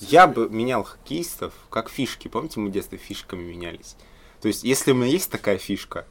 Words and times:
Я 0.00 0.26
бы 0.26 0.48
менял 0.48 0.82
хоккеистов 0.82 1.52
как 1.70 1.88
фишки. 1.90 2.28
Помните, 2.28 2.58
мы 2.60 2.68
в 2.70 2.72
детстве 2.72 2.98
фишками 2.98 3.42
менялись? 3.42 3.96
То 4.40 4.48
есть, 4.48 4.64
если 4.64 4.92
у 4.92 4.94
меня 4.94 5.06
есть 5.06 5.30
такая 5.30 5.58
фишка, 5.58 6.06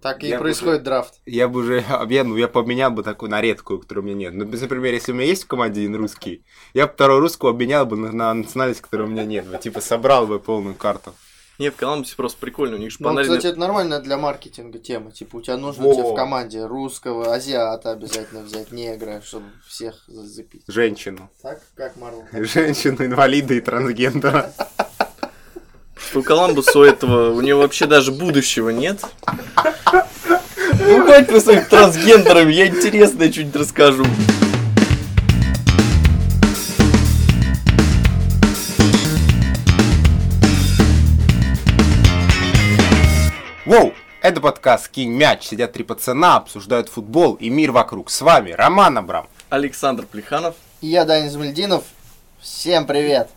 Так 0.00 0.24
и 0.24 0.32
бы 0.32 0.38
происходит 0.38 0.76
уже- 0.80 0.84
драфт. 0.84 1.20
я 1.26 1.46
бы 1.48 1.60
уже, 1.60 1.84
я, 2.08 2.24
ну, 2.24 2.36
я 2.36 2.48
поменял 2.48 2.90
бы 2.90 3.02
такую 3.02 3.30
на 3.30 3.40
редкую, 3.40 3.80
которой 3.80 3.98
у 4.00 4.02
меня 4.02 4.14
нет. 4.30 4.34
Ну, 4.34 4.44
например, 4.46 4.94
если 4.94 5.12
у 5.12 5.14
меня 5.14 5.26
есть 5.26 5.44
в 5.44 5.46
команде 5.46 5.80
один 5.82 5.94
русский, 5.96 6.42
я 6.74 6.86
бы 6.86 6.92
второго 6.94 7.20
русского 7.20 7.50
обменял 7.50 7.84
бы 7.86 7.96
на, 7.96 8.10
на 8.12 8.34
национальность, 8.34 8.80
которой 8.80 9.02
у 9.02 9.10
меня 9.10 9.24
нет. 9.24 9.46
Вот, 9.46 9.60
типа, 9.60 9.80
собрал 9.80 10.26
бы 10.26 10.40
полную 10.40 10.74
карту. 10.74 11.14
Нет, 11.62 11.74
в 11.74 11.76
Коламбусе 11.76 12.16
просто 12.16 12.38
прикольно, 12.40 12.74
у 12.74 12.78
них 12.80 12.90
же 12.90 12.96
Ну, 12.98 13.06
банально- 13.06 13.36
кстати, 13.36 13.46
это 13.52 13.60
нормальная 13.60 14.00
для 14.00 14.16
маркетинга 14.16 14.80
тема. 14.80 15.12
Типа, 15.12 15.36
у 15.36 15.40
тебя 15.42 15.56
нужно 15.56 15.84
Во. 15.86 15.94
тебе 15.94 16.02
в 16.10 16.14
команде 16.16 16.66
русского, 16.66 17.32
азиата 17.32 17.92
обязательно 17.92 18.40
взять, 18.42 18.72
негра, 18.72 19.22
чтобы 19.24 19.46
всех 19.68 20.02
зацепить. 20.08 20.64
Женщину. 20.66 21.30
Так, 21.40 21.60
как 21.76 21.96
Марвел? 21.96 22.24
Женщину, 22.32 22.96
инвалида 23.06 23.54
и 23.54 23.60
трансгендера. 23.60 24.52
у 26.16 26.22
Коламбуса 26.22 26.80
у 26.80 26.82
этого, 26.82 27.32
у 27.32 27.40
него 27.40 27.60
вообще 27.60 27.86
даже 27.86 28.10
будущего 28.10 28.70
нет. 28.70 29.00
Ну, 30.84 31.04
хватит 31.04 31.30
вы 31.30 31.40
своим 31.40 31.64
трансгендером, 31.64 32.48
я 32.48 32.66
интересное 32.66 33.30
что-нибудь 33.30 33.54
расскажу. 33.54 34.04
Это 44.22 44.40
подкаст 44.40 44.86
«Кинь 44.86 45.10
мяч». 45.10 45.48
Сидят 45.48 45.72
три 45.72 45.82
пацана, 45.82 46.36
обсуждают 46.36 46.88
футбол 46.88 47.34
и 47.34 47.50
мир 47.50 47.72
вокруг. 47.72 48.08
С 48.08 48.20
вами 48.20 48.52
Роман 48.52 48.96
Абрам. 48.96 49.26
Александр 49.48 50.06
Плеханов. 50.06 50.54
И 50.80 50.86
я, 50.86 51.04
Даня 51.04 51.28
Замельдинов. 51.28 51.82
Всем 52.38 52.86
привет! 52.86 53.30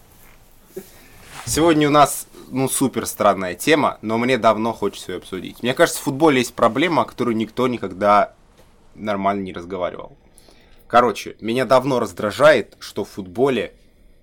Сегодня 1.47 1.87
у 1.87 1.91
нас, 1.91 2.27
ну, 2.51 2.69
супер 2.69 3.07
странная 3.07 3.55
тема, 3.55 3.97
но 4.03 4.19
мне 4.19 4.37
давно 4.37 4.73
хочется 4.73 5.13
ее 5.13 5.17
обсудить. 5.17 5.63
Мне 5.63 5.73
кажется, 5.73 5.99
в 5.99 6.03
футболе 6.03 6.37
есть 6.37 6.53
проблема, 6.53 7.01
о 7.01 7.05
которой 7.05 7.33
никто 7.33 7.67
никогда 7.67 8.35
нормально 8.93 9.41
не 9.41 9.53
разговаривал. 9.53 10.15
Короче, 10.85 11.35
меня 11.41 11.65
давно 11.65 11.99
раздражает, 11.99 12.77
что 12.77 13.05
в 13.05 13.09
футболе 13.09 13.73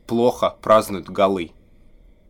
плохо 0.06 0.54
празднуют 0.62 1.10
голы. 1.10 1.50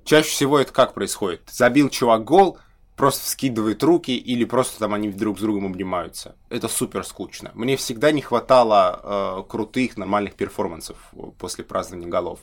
Чаще 0.07 0.31
всего 0.31 0.59
это 0.59 0.73
как 0.73 0.95
происходит? 0.95 1.43
Забил 1.51 1.91
чувак 1.91 2.25
гол, 2.25 2.57
просто 2.97 3.25
вскидывает 3.25 3.83
руки 3.83 4.17
или 4.17 4.45
просто 4.45 4.79
там 4.79 4.95
они 4.95 5.11
друг 5.11 5.39
с 5.39 5.43
другом 5.43 5.67
обнимаются. 5.67 6.37
Это 6.51 6.69
супер 6.69 7.05
скучно. 7.05 7.51
Мне 7.55 7.77
всегда 7.77 8.13
не 8.13 8.21
хватало 8.21 9.01
э, 9.03 9.43
крутых, 9.49 9.97
нормальных 9.97 10.35
перформансов 10.35 10.97
э, 11.13 11.23
после 11.39 11.65
празднования 11.65 12.09
голов. 12.09 12.41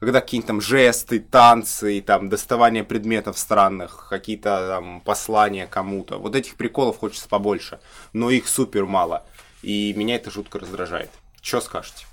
Когда 0.00 0.20
какие-нибудь 0.20 0.48
там 0.48 0.60
жесты, 0.60 1.20
танцы, 1.20 2.02
там 2.02 2.28
доставание 2.28 2.84
предметов 2.84 3.38
странных, 3.38 4.08
какие-то 4.10 4.66
там 4.68 5.00
послания 5.00 5.66
кому-то. 5.66 6.18
Вот 6.18 6.34
этих 6.34 6.56
приколов 6.56 6.98
хочется 6.98 7.28
побольше, 7.28 7.80
но 8.12 8.30
их 8.30 8.48
супер 8.48 8.86
мало. 8.86 9.24
И 9.62 9.94
меня 9.94 10.16
это 10.16 10.30
жутко 10.30 10.58
раздражает. 10.58 11.10
Что 11.40 11.60
скажете? 11.60 12.04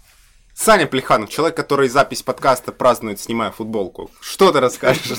Саня 0.54 0.86
Плеханов, 0.86 1.30
человек, 1.30 1.58
который 1.58 1.90
запись 1.90 2.22
подкаста 2.22 2.72
празднует, 2.72 3.20
снимая 3.20 3.52
футболку. 3.52 4.12
Что 4.22 4.52
ты 4.52 4.60
расскажешь? 4.60 5.18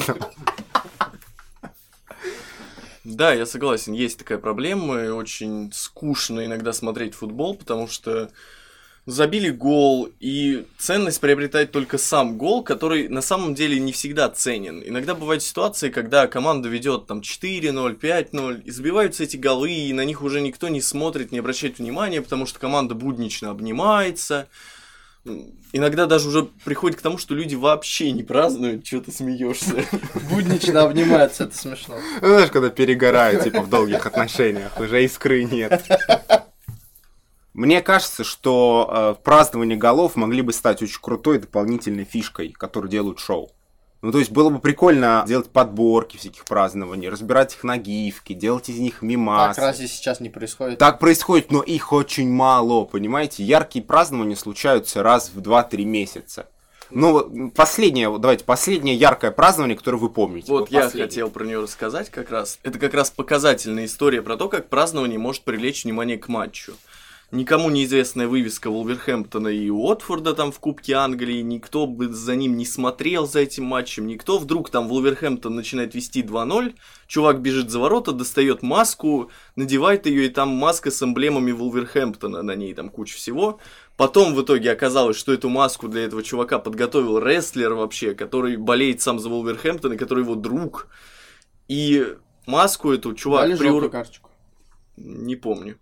Да, 3.05 3.33
я 3.33 3.47
согласен, 3.47 3.95
есть 3.95 4.19
такая 4.19 4.39
проблема, 4.39 5.03
и 5.03 5.09
очень 5.09 5.73
скучно 5.73 6.45
иногда 6.45 6.73
смотреть 6.73 7.15
футбол, 7.15 7.57
потому 7.57 7.89
что 7.89 8.31
забили 9.07 9.51
гол, 9.51 10.09
и 10.21 10.67
ценность 10.79 11.21
приобретает 11.21 11.73
только 11.73 11.99
сам 11.99 12.39
гол, 12.39 12.63
который 12.63 13.09
на 13.09 13.21
самом 13.21 13.57
деле 13.57 13.81
не 13.81 13.91
всегда 13.91 14.29
ценен. 14.29 14.81
Иногда 14.87 15.17
бывают 15.17 15.43
ситуации, 15.43 15.91
когда 15.91 16.29
команда 16.29 16.69
ведет 16.69 17.09
там 17.09 17.23
4-0, 17.23 17.99
5-0, 17.99 18.63
и 18.63 18.71
забиваются 18.71 19.25
эти 19.25 19.37
голы, 19.37 19.73
и 19.73 19.93
на 19.93 20.05
них 20.05 20.23
уже 20.23 20.41
никто 20.41 20.69
не 20.69 20.81
смотрит, 20.81 21.33
не 21.33 21.41
обращает 21.41 21.81
внимания, 21.81 22.23
потому 22.23 22.47
что 22.47 22.61
команда 22.61 22.95
буднично 22.95 23.51
обнимается. 23.51 24.49
Иногда 25.73 26.07
даже 26.07 26.29
уже 26.29 26.45
приходит 26.65 26.99
к 26.99 27.03
тому, 27.03 27.17
что 27.17 27.35
люди 27.35 27.55
вообще 27.55 28.11
не 28.11 28.23
празднуют, 28.23 28.87
что 28.87 29.01
ты 29.01 29.13
смеешься. 29.13 29.85
Буднично 30.31 30.83
обнимаются, 30.83 31.45
это 31.45 31.57
смешно. 31.57 31.97
Ну, 32.21 32.29
знаешь, 32.29 32.51
когда 32.51 32.71
перегорают, 32.71 33.45
типа, 33.45 33.63
в 33.63 33.71
долгих 33.71 34.05
отношениях, 34.05 34.79
уже 34.81 35.05
искры 35.05 35.45
нет. 35.45 35.85
Мне 37.55 37.83
кажется, 37.83 38.25
что 38.25 39.17
э, 39.19 39.23
празднование 39.23 39.77
голов 39.77 40.17
могли 40.17 40.41
бы 40.41 40.53
стать 40.53 40.83
очень 40.83 41.01
крутой 41.01 41.39
дополнительной 41.39 42.05
фишкой, 42.05 42.51
которую 42.51 42.91
делают 42.91 43.19
шоу. 43.19 43.51
Ну, 44.03 44.11
то 44.11 44.19
есть 44.19 44.33
было 44.33 44.51
бы 44.51 44.59
прикольно 44.59 45.25
делать 45.29 45.49
подборки 45.49 46.17
всяких 46.17 46.45
празднований, 46.45 47.09
разбирать 47.09 47.55
их 47.55 47.63
на 47.63 47.79
гифки, 47.79 48.33
делать 48.33 48.69
из 48.69 48.81
них 48.81 49.01
мимасы. 49.01 49.61
Так 49.61 49.65
разве 49.65 49.87
сейчас 49.87 50.19
не 50.19 50.29
происходит? 50.29 50.79
Так 50.79 50.99
происходит, 50.99 51.53
но 51.53 51.63
их 51.63 51.93
очень 51.93 52.29
мало, 52.29 52.85
понимаете? 52.85 53.45
Яркие 53.45 53.85
празднования 53.85 54.35
случаются 54.35 55.05
раз 55.05 55.31
в 55.33 55.39
2-3 55.39 55.85
месяца. 55.85 56.49
Ну, 56.91 57.13
вот 57.13 57.55
последнее, 57.55 58.11
давайте, 58.19 58.45
последнее 58.45 58.97
яркое 58.97 59.31
празднование, 59.31 59.77
которое 59.77 59.99
вы 59.99 60.11
помните. 60.11 60.51
Вот 60.51 60.69
я 60.71 60.83
последнее. 60.83 61.09
хотел 61.09 61.31
про 61.31 61.45
нее 61.45 61.61
рассказать 61.61 62.11
как 62.11 62.31
раз. 62.31 62.59
Это 62.65 62.81
как 62.81 62.95
раз 62.95 63.11
показательная 63.13 63.85
история 63.85 64.21
про 64.21 64.37
то, 64.37 64.49
как 64.49 64.69
празднование 64.69 65.19
может 65.19 65.43
привлечь 65.45 65.85
внимание 65.85 66.19
к 66.19 66.27
матчу. 66.27 66.75
Никому 67.33 67.71
неизвестная 67.71 68.29
вывеска 68.29 68.69
Вулверхэмптона 68.71 69.49
и 69.49 69.71
Уотфорда 69.71 70.35
там 70.35 70.53
в 70.53 70.61
Кубке 70.61 70.93
Англии, 70.93 71.41
никто 71.41 71.87
бы 71.87 72.09
за 72.13 72.37
ним 72.37 72.59
не 72.59 72.67
смотрел 72.67 73.27
за 73.27 73.41
этим 73.41 73.65
матчем, 73.65 74.07
никто 74.07 74.37
вдруг 74.39 74.69
там 74.69 74.87
Вулверхэмптон 74.87 75.55
начинает 75.55 75.95
вести 75.95 76.23
2-0, 76.23 76.75
чувак 77.07 77.41
бежит 77.41 77.71
за 77.71 77.79
ворота, 77.79 78.13
достает 78.13 78.63
маску, 78.63 79.31
надевает 79.57 80.05
ее, 80.05 80.27
и 80.27 80.29
там 80.29 80.51
маска 80.51 80.91
с 80.91 81.03
эмблемами 81.03 81.53
Вулверхэмптона, 81.53 82.43
на 82.43 82.55
ней 82.55 82.75
там 82.75 82.91
куча 82.91 83.17
всего. 83.17 83.59
Потом 83.97 84.35
в 84.35 84.43
итоге 84.43 84.71
оказалось, 84.71 85.17
что 85.17 85.33
эту 85.33 85.49
маску 85.49 85.89
для 85.89 86.03
этого 86.05 86.23
чувака 86.23 86.59
подготовил 86.59 87.19
рестлер 87.19 87.73
вообще, 87.73 88.15
который 88.15 88.59
болеет 88.59 89.01
сам 89.01 89.19
за 89.19 89.31
Вулверхэмптон, 89.31 89.95
и 89.95 89.97
который 89.97 90.23
его 90.25 90.35
друг. 90.35 90.89
И 91.67 92.15
маску 92.45 92.93
эту 92.93 93.15
чувак 93.15 93.49
Дали 93.49 93.59
приур- 93.59 93.89
карточку. 93.89 94.29
не 94.99 95.37
помню. 95.37 95.79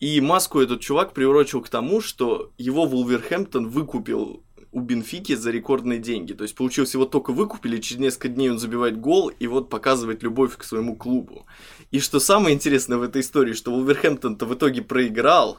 И 0.00 0.20
маску 0.20 0.60
этот 0.60 0.80
чувак 0.80 1.14
приурочил 1.14 1.62
к 1.62 1.68
тому, 1.68 2.00
что 2.00 2.52
его 2.58 2.86
Вулверхэмптон 2.86 3.68
выкупил 3.68 4.42
у 4.72 4.80
Бенфики 4.80 5.34
за 5.34 5.50
рекордные 5.50 5.98
деньги. 5.98 6.34
То 6.34 6.42
есть 6.42 6.54
получилось, 6.54 6.92
его 6.92 7.06
только 7.06 7.32
выкупили, 7.32 7.80
через 7.80 8.00
несколько 8.00 8.28
дней 8.28 8.50
он 8.50 8.58
забивает 8.58 9.00
гол 9.00 9.28
и 9.28 9.46
вот 9.46 9.70
показывает 9.70 10.22
любовь 10.22 10.56
к 10.56 10.64
своему 10.64 10.96
клубу. 10.96 11.46
И 11.92 12.00
что 12.00 12.20
самое 12.20 12.54
интересное 12.54 12.98
в 12.98 13.02
этой 13.02 13.22
истории, 13.22 13.54
что 13.54 13.72
Вулверхэмптон-то 13.72 14.44
в 14.44 14.54
итоге 14.54 14.82
проиграл, 14.82 15.58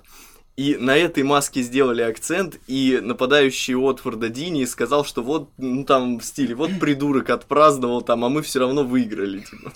и 0.56 0.76
на 0.76 0.96
этой 0.96 1.24
маске 1.24 1.62
сделали 1.62 2.02
акцент, 2.02 2.60
и 2.68 3.00
нападающий 3.02 3.76
Уотфорда 3.76 4.30
Дини 4.30 4.66
сказал, 4.66 5.06
что 5.06 5.24
вот, 5.24 5.50
ну 5.58 5.84
там 5.84 6.20
в 6.20 6.24
стиле, 6.26 6.54
вот 6.54 6.72
придурок 6.80 7.30
отпраздновал 7.30 8.02
там, 8.02 8.26
а 8.26 8.30
мы 8.30 8.42
все 8.42 8.60
равно 8.60 8.84
выиграли. 8.84 9.40
Типа. 9.40 9.74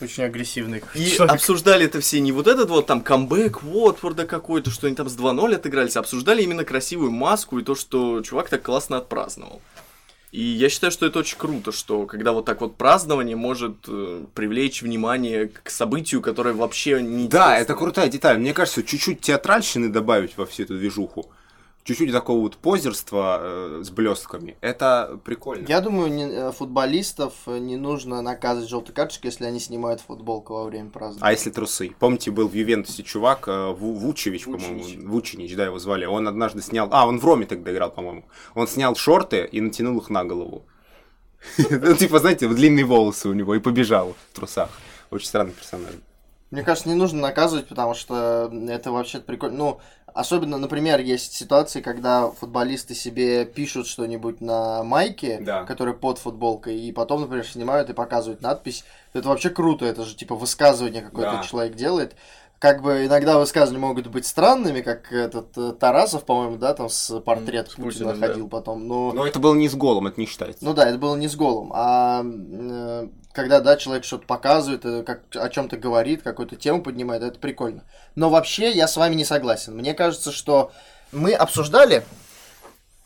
Очень 0.00 0.24
агрессивный. 0.24 0.82
И 0.94 1.16
обсуждали 1.18 1.86
это 1.86 2.00
все 2.00 2.20
не 2.20 2.32
вот 2.32 2.46
этот 2.46 2.68
вот 2.68 2.86
там 2.86 3.00
камбэк 3.00 3.62
Уотфорда 3.64 4.26
какой-то, 4.26 4.70
что 4.70 4.86
они 4.86 4.96
там 4.96 5.08
с 5.08 5.16
2-0 5.16 5.54
отыгрались, 5.54 5.96
а 5.96 6.00
обсуждали 6.00 6.42
именно 6.42 6.64
красивую 6.64 7.10
маску 7.10 7.58
и 7.58 7.62
то, 7.64 7.74
что 7.74 8.20
чувак 8.22 8.48
так 8.48 8.62
классно 8.62 8.98
отпраздновал. 8.98 9.60
И 10.32 10.42
я 10.42 10.68
считаю, 10.68 10.90
что 10.90 11.06
это 11.06 11.20
очень 11.20 11.38
круто, 11.38 11.72
что 11.72 12.04
когда 12.04 12.32
вот 12.32 12.44
так 12.44 12.60
вот 12.60 12.76
празднование 12.76 13.36
может 13.36 13.76
э, 13.88 14.24
привлечь 14.34 14.82
внимание 14.82 15.48
к 15.48 15.70
событию, 15.70 16.20
которое 16.20 16.52
вообще 16.52 17.00
не 17.00 17.26
Да, 17.28 17.56
это 17.58 17.74
крутая 17.74 18.08
деталь. 18.08 18.38
Мне 18.38 18.52
кажется, 18.52 18.82
чуть-чуть 18.82 19.20
театральщины 19.20 19.88
добавить 19.88 20.36
во 20.36 20.44
всю 20.44 20.64
эту 20.64 20.76
движуху. 20.76 21.30
Чуть-чуть 21.86 22.10
такого 22.10 22.40
вот 22.40 22.56
позерства 22.56 23.38
э, 23.40 23.80
с 23.84 23.90
блестками. 23.90 24.56
Это 24.60 25.20
прикольно. 25.24 25.66
Я 25.68 25.80
думаю, 25.80 26.12
не- 26.12 26.24
э, 26.32 26.50
футболистов 26.50 27.32
э, 27.46 27.58
не 27.58 27.76
нужно 27.76 28.22
наказывать 28.22 28.68
желтой 28.68 28.92
карточкой, 28.92 29.30
если 29.30 29.44
они 29.44 29.60
снимают 29.60 30.00
футболку 30.00 30.54
во 30.54 30.64
время 30.64 30.90
празднования. 30.90 31.28
А 31.28 31.30
если 31.30 31.50
трусы? 31.50 31.92
Помните, 32.00 32.32
был 32.32 32.48
в 32.48 32.54
Ювентусе 32.54 33.04
чувак, 33.04 33.46
э, 33.46 33.52
Ву- 33.52 33.94
Вучевич, 33.94 34.46
по-моему. 34.46 34.82
Вучинич, 35.08 35.54
да, 35.54 35.66
его 35.66 35.78
звали. 35.78 36.06
Он 36.06 36.26
однажды 36.26 36.60
снял... 36.60 36.88
А, 36.90 37.06
он 37.06 37.20
в 37.20 37.24
Роме 37.24 37.46
тогда 37.46 37.72
играл, 37.72 37.92
по-моему. 37.92 38.24
Он 38.56 38.66
снял 38.66 38.96
шорты 38.96 39.48
и 39.52 39.60
натянул 39.60 39.98
их 39.98 40.10
на 40.10 40.24
голову. 40.24 40.64
Ну, 41.70 41.94
типа, 41.94 42.18
знаете, 42.18 42.48
длинные 42.48 42.84
волосы 42.84 43.28
у 43.28 43.32
него 43.32 43.54
и 43.54 43.60
побежал 43.60 44.16
в 44.32 44.36
трусах. 44.36 44.70
Очень 45.10 45.28
странный 45.28 45.52
персонаж. 45.52 45.92
Мне 46.50 46.62
кажется, 46.62 46.88
не 46.88 46.94
нужно 46.94 47.20
наказывать, 47.20 47.68
потому 47.68 47.94
что 47.94 48.50
это 48.68 48.90
вообще 48.92 49.18
прикольно. 49.20 49.56
Ну, 49.56 49.80
особенно, 50.16 50.56
например, 50.58 51.00
есть 51.00 51.34
ситуации, 51.34 51.80
когда 51.80 52.30
футболисты 52.30 52.94
себе 52.94 53.44
пишут 53.44 53.86
что-нибудь 53.86 54.40
на 54.40 54.82
майке, 54.82 55.38
Да. 55.40 55.64
которая 55.64 55.94
под 55.94 56.18
футболкой, 56.18 56.78
и 56.80 56.90
потом, 56.92 57.20
например, 57.20 57.46
снимают 57.46 57.90
и 57.90 57.92
показывают 57.92 58.40
надпись. 58.42 58.84
Это 59.12 59.28
вообще 59.28 59.50
круто, 59.50 59.84
это 59.84 60.04
же 60.04 60.14
типа 60.16 60.34
высказывание 60.34 61.02
какое-то 61.02 61.38
Да. 61.38 61.42
человек 61.42 61.74
делает. 61.74 62.16
Как 62.58 62.82
бы 62.82 63.04
иногда 63.04 63.38
высказывания 63.38 63.80
могут 63.80 64.06
быть 64.06 64.26
странными, 64.26 64.80
как 64.80 65.12
этот 65.12 65.56
э, 65.58 65.72
Тарасов, 65.72 66.24
по-моему, 66.24 66.56
да, 66.56 66.72
там 66.74 66.88
с 66.88 67.20
портрет 67.20 67.68
С 67.68 67.74
Путина 67.74 67.90
Путиным, 67.90 68.20
да. 68.20 68.26
ходил 68.26 68.48
потом. 68.48 68.88
Но... 68.88 69.12
Но 69.12 69.26
это 69.26 69.38
было 69.38 69.54
не 69.54 69.68
с 69.68 69.74
голом, 69.74 70.06
это 70.06 70.20
не 70.20 70.26
считается. 70.26 70.64
Ну 70.64 70.72
да, 70.72 70.88
это 70.88 70.98
было 70.98 71.16
не 71.16 71.28
с 71.28 71.36
голом, 71.36 71.70
а 71.74 72.22
э, 72.24 73.08
когда, 73.32 73.60
да, 73.60 73.76
человек 73.76 74.04
что-то 74.04 74.26
показывает, 74.26 74.84
э, 74.86 75.02
как, 75.02 75.22
о 75.34 75.48
чем-то 75.50 75.76
говорит, 75.76 76.22
какую-то 76.22 76.56
тему 76.56 76.82
поднимает, 76.82 77.22
это 77.22 77.38
прикольно. 77.38 77.84
Но 78.14 78.30
вообще 78.30 78.72
я 78.72 78.88
с 78.88 78.96
вами 78.96 79.14
не 79.14 79.24
согласен. 79.24 79.76
Мне 79.76 79.92
кажется, 79.92 80.32
что 80.32 80.72
мы 81.12 81.34
обсуждали 81.34 82.04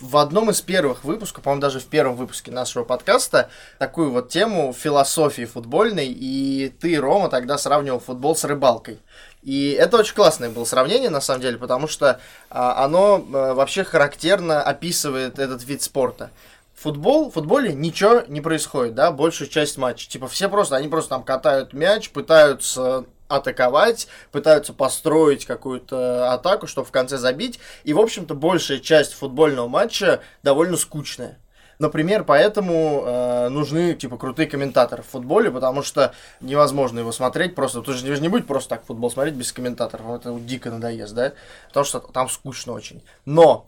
в 0.00 0.16
одном 0.16 0.50
из 0.50 0.60
первых 0.60 1.04
выпусков, 1.04 1.44
по-моему, 1.44 1.60
даже 1.60 1.78
в 1.78 1.86
первом 1.86 2.16
выпуске 2.16 2.50
нашего 2.50 2.84
подкаста, 2.84 3.50
такую 3.78 4.10
вот 4.10 4.30
тему 4.30 4.72
философии 4.72 5.44
футбольной, 5.44 6.08
и 6.08 6.72
ты, 6.80 6.96
Рома, 6.96 7.28
тогда 7.28 7.58
сравнивал 7.58 8.00
футбол 8.00 8.34
с 8.34 8.44
рыбалкой. 8.44 9.00
И 9.42 9.70
это 9.70 9.96
очень 9.96 10.14
классное 10.14 10.50
было 10.50 10.64
сравнение, 10.64 11.08
на 11.08 11.20
самом 11.20 11.40
деле, 11.40 11.56
потому 11.56 11.88
что 11.88 12.20
а, 12.50 12.84
оно 12.84 13.24
а, 13.32 13.54
вообще 13.54 13.84
характерно 13.84 14.62
описывает 14.62 15.38
этот 15.38 15.64
вид 15.64 15.82
спорта. 15.82 16.30
Футбол, 16.74 17.30
в 17.30 17.34
футболе 17.34 17.72
ничего 17.72 18.22
не 18.28 18.40
происходит, 18.40 18.94
да, 18.94 19.10
большую 19.12 19.48
часть 19.48 19.78
матча. 19.78 20.08
Типа 20.08 20.28
все 20.28 20.48
просто, 20.48 20.76
они 20.76 20.88
просто 20.88 21.10
там 21.10 21.24
катают 21.24 21.72
мяч, 21.72 22.10
пытаются 22.10 23.04
атаковать, 23.28 24.08
пытаются 24.32 24.72
построить 24.72 25.46
какую-то 25.46 26.32
атаку, 26.32 26.66
чтобы 26.66 26.86
в 26.86 26.90
конце 26.90 27.16
забить. 27.16 27.60
И, 27.84 27.92
в 27.92 28.00
общем-то, 28.00 28.34
большая 28.34 28.78
часть 28.78 29.14
футбольного 29.14 29.68
матча 29.68 30.20
довольно 30.42 30.76
скучная. 30.76 31.38
Например, 31.80 32.24
поэтому 32.24 33.02
э, 33.06 33.48
нужны 33.48 33.94
типа 33.94 34.18
крутые 34.18 34.46
комментаторы 34.46 35.02
в 35.02 35.06
футболе, 35.06 35.50
потому 35.50 35.82
что 35.82 36.12
невозможно 36.42 36.98
его 36.98 37.10
смотреть 37.10 37.54
просто. 37.54 37.80
Ты 37.80 37.94
же, 37.94 38.06
вы 38.06 38.16
же 38.16 38.20
не 38.20 38.28
будете 38.28 38.46
просто 38.46 38.76
так 38.76 38.84
футбол 38.84 39.10
смотреть 39.10 39.34
без 39.34 39.50
комментаторов. 39.50 40.10
Это 40.10 40.38
дико 40.38 40.70
надоест, 40.70 41.14
да? 41.14 41.32
Потому 41.68 41.84
что 41.86 42.00
там 42.00 42.28
скучно 42.28 42.74
очень. 42.74 43.02
Но 43.24 43.66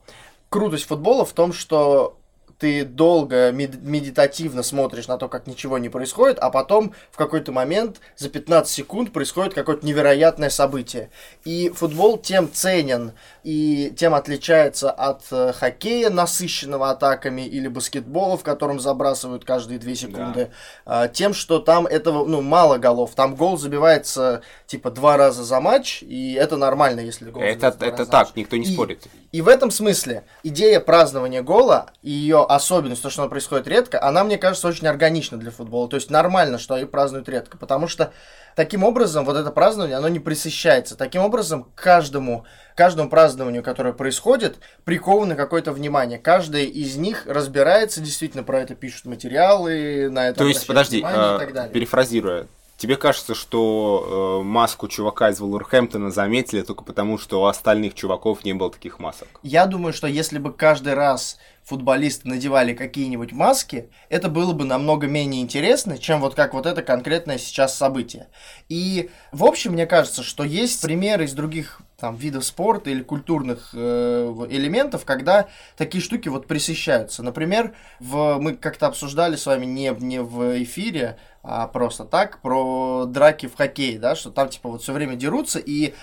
крутость 0.51 0.85
футбола 0.85 1.25
в 1.25 1.33
том, 1.33 1.55
что 1.55 2.19
ты 2.63 2.85
долго 2.85 3.51
мед- 3.51 3.83
медитативно 3.83 4.63
смотришь 4.63 5.09
на 5.09 5.19
то, 5.19 5.29
как 5.29 5.49
ничего 5.49 5.79
не 5.79 5.89
происходит, 5.89 6.39
а 6.39 6.49
потом 6.49 6.95
в 7.11 7.17
какой-то 7.17 7.51
момент 7.51 7.97
за 8.17 8.29
15 8.29 8.73
секунд 8.73 9.13
происходит 9.13 9.53
какое-то 9.53 9.85
невероятное 9.85 10.49
событие. 10.49 11.11
И 11.45 11.71
футбол 11.75 12.19
тем 12.19 12.49
ценен 12.53 13.15
и 13.43 13.93
тем 13.97 14.15
отличается 14.15 14.93
от 14.93 15.23
э, 15.33 15.53
хоккея, 15.53 16.09
насыщенного 16.09 16.91
атаками, 16.91 17.43
или 17.43 17.67
баскетбола, 17.67 18.39
в 18.39 18.45
котором 18.45 18.79
забрасывают 18.79 19.45
каждые 19.45 19.81
2 19.81 19.95
секунды, 19.97 20.53
а, 20.87 21.09
тем, 21.09 21.35
что 21.35 21.59
там 21.59 21.89
этого, 21.89 22.25
ну, 22.25 22.43
мало 22.43 22.79
голов. 22.79 23.17
Там 23.17 23.35
гол 23.35 23.59
забивается, 23.59 24.43
типа, 24.69 24.93
два 24.93 25.17
раза 25.17 25.43
за 25.43 25.61
матч, 25.61 26.05
и 26.05 26.35
это 26.35 26.57
нормально, 26.57 27.01
если 27.01 27.29
гол 27.29 27.43
Это, 27.43 27.77
это 27.81 28.07
так, 28.07 28.37
никто 28.37 28.57
не 28.57 28.67
И- 28.67 28.73
спорит. 28.73 29.09
И 29.33 29.41
в 29.41 29.49
этом 29.49 29.71
смысле 29.71 30.25
идея 30.43 30.79
празднования 30.79 31.43
гола 31.43 31.87
и 32.03 32.11
ее 32.11 32.45
особенность, 32.55 33.03
то, 33.03 33.11
что 33.11 33.23
она 33.23 33.29
происходит 33.29 33.67
редко, 33.69 34.03
она, 34.03 34.25
мне 34.25 34.39
кажется, 34.39 34.69
очень 34.69 34.87
органична 34.87 35.39
для 35.39 35.51
футбола. 35.51 35.89
То 35.89 35.97
есть 35.97 36.11
нормально, 36.11 36.59
что 36.59 36.75
они 36.75 36.85
празднуют 36.85 37.29
редко. 37.29 37.57
Потому 37.57 37.89
что 37.89 38.13
таким 38.57 38.85
образом 38.85 39.25
вот 39.25 39.37
это 39.37 39.51
празднование, 39.51 39.97
оно 39.97 40.09
не 40.09 40.19
присыщается. 40.19 40.97
Таким 40.97 41.23
образом, 41.23 41.65
к 41.65 41.75
каждому, 41.75 42.45
каждому 42.75 43.09
празднованию, 43.09 43.63
которое 43.63 43.93
происходит, 43.93 44.59
приковано 44.85 45.37
какое-то 45.37 45.73
внимание. 45.73 46.19
Каждый 46.19 46.67
из 46.67 46.97
них 46.97 47.27
разбирается, 47.27 48.01
действительно 48.01 48.43
про 48.43 48.61
это 48.61 48.75
пишут 48.75 49.07
материалы, 49.07 50.09
на 50.11 50.29
это 50.29 50.39
То 50.41 50.47
есть, 50.47 50.67
подожди, 50.67 50.99
э, 50.99 51.39
так 51.39 51.53
далее. 51.53 51.73
перефразируя, 51.73 52.47
тебе 52.83 52.97
кажется, 52.97 53.37
что 53.37 54.41
э, 54.41 54.45
маску 54.45 54.89
чувака 54.89 55.31
из 55.31 55.39
Вулверхэмптона 55.39 56.11
заметили 56.11 56.63
только 56.63 56.83
потому, 56.83 57.17
что 57.17 57.41
у 57.41 57.45
остальных 57.45 57.95
чуваков 57.95 58.45
не 58.45 58.55
было 58.55 58.73
таких 58.73 58.99
масок? 58.99 59.29
Я 59.45 59.67
думаю, 59.67 59.93
что 59.93 60.09
если 60.09 60.39
бы 60.39 60.53
каждый 60.53 60.95
раз 60.95 61.39
футболисты 61.63 62.29
надевали 62.29 62.75
какие-нибудь 62.75 63.31
маски, 63.31 63.89
это 64.09 64.29
было 64.29 64.53
бы 64.53 64.65
намного 64.65 65.07
менее 65.07 65.43
интересно, 65.43 65.97
чем 65.97 66.21
вот 66.21 66.35
как 66.35 66.55
вот 66.55 66.67
это 66.67 66.83
конкретное 66.83 67.39
сейчас 67.39 67.77
событие. 67.77 68.27
И, 68.69 69.11
в 69.31 69.45
общем, 69.45 69.75
мне 69.75 69.87
кажется, 69.87 70.25
что 70.25 70.43
есть 70.43 70.83
примеры 70.83 71.27
из 71.27 71.35
других 71.35 71.83
там, 72.03 72.17
видов 72.17 72.45
спорта 72.45 72.91
или 72.91 73.01
культурных 73.01 73.71
э, 73.75 74.47
элементов, 74.51 75.05
когда 75.05 75.47
такие 75.77 76.03
штуки 76.03 76.29
вот 76.29 76.49
присыщаются. 76.49 77.23
Например, 77.23 77.77
в, 78.01 78.39
мы 78.41 78.57
как-то 78.57 78.89
обсуждали 78.89 79.37
с 79.37 79.47
вами 79.47 79.67
не, 79.67 79.95
не 80.01 80.21
в 80.21 80.61
эфире, 80.65 81.17
а 81.45 81.69
просто 81.69 82.05
так, 82.05 82.41
про 82.41 83.05
драки 83.07 83.47
в 83.47 83.55
хоккее, 83.55 84.01
да, 84.01 84.17
что 84.17 84.33
там 84.33 84.49
типа 84.49 84.71
вот 84.71 84.83
все 84.83 84.93
время 84.93 85.15
дерутся, 85.15 85.61
и 85.61 85.95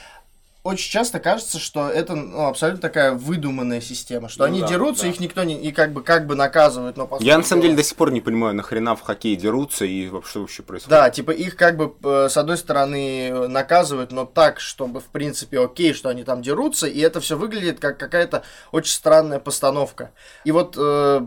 очень 0.69 0.89
часто 0.89 1.19
кажется, 1.19 1.59
что 1.59 1.89
это 1.89 2.15
ну, 2.15 2.47
абсолютно 2.47 2.81
такая 2.81 3.11
выдуманная 3.13 3.81
система, 3.81 4.29
что 4.29 4.43
Ну 4.43 4.45
они 4.45 4.61
да, 4.61 4.67
дерутся, 4.67 5.03
да. 5.03 5.09
их 5.09 5.19
никто 5.19 5.43
не 5.43 5.55
и 5.55 5.71
как 5.71 5.91
бы 5.91 6.03
как 6.03 6.27
бы 6.27 6.35
наказывает, 6.35 6.95
но 6.95 7.09
Я 7.19 7.37
на 7.37 7.43
самом 7.43 7.63
деле 7.63 7.75
до 7.75 7.83
сих 7.83 7.97
пор 7.97 8.11
не 8.11 8.21
понимаю, 8.21 8.55
нахрена 8.55 8.95
в 8.95 9.01
хоккее 9.01 9.35
дерутся 9.35 9.85
и 9.85 10.07
вообще 10.07 10.39
вообще 10.39 10.63
происходит. 10.63 10.89
Да, 10.89 11.09
типа 11.09 11.31
их 11.31 11.55
как 11.55 11.75
бы 11.75 11.93
э, 12.03 12.29
с 12.29 12.37
одной 12.37 12.57
стороны 12.57 13.29
э, 13.29 13.47
наказывают, 13.47 14.11
но 14.11 14.25
так, 14.25 14.59
чтобы 14.59 14.99
в 14.99 15.05
принципе 15.05 15.59
окей, 15.59 15.93
что 15.93 16.09
они 16.09 16.23
там 16.23 16.41
дерутся, 16.41 16.87
и 16.87 16.99
это 16.99 17.19
все 17.19 17.35
выглядит 17.37 17.79
как 17.79 17.97
какая-то 17.97 18.43
очень 18.71 18.93
странная 18.93 19.39
постановка. 19.39 20.11
И 20.43 20.51
вот 20.51 20.75
э, 20.77 21.21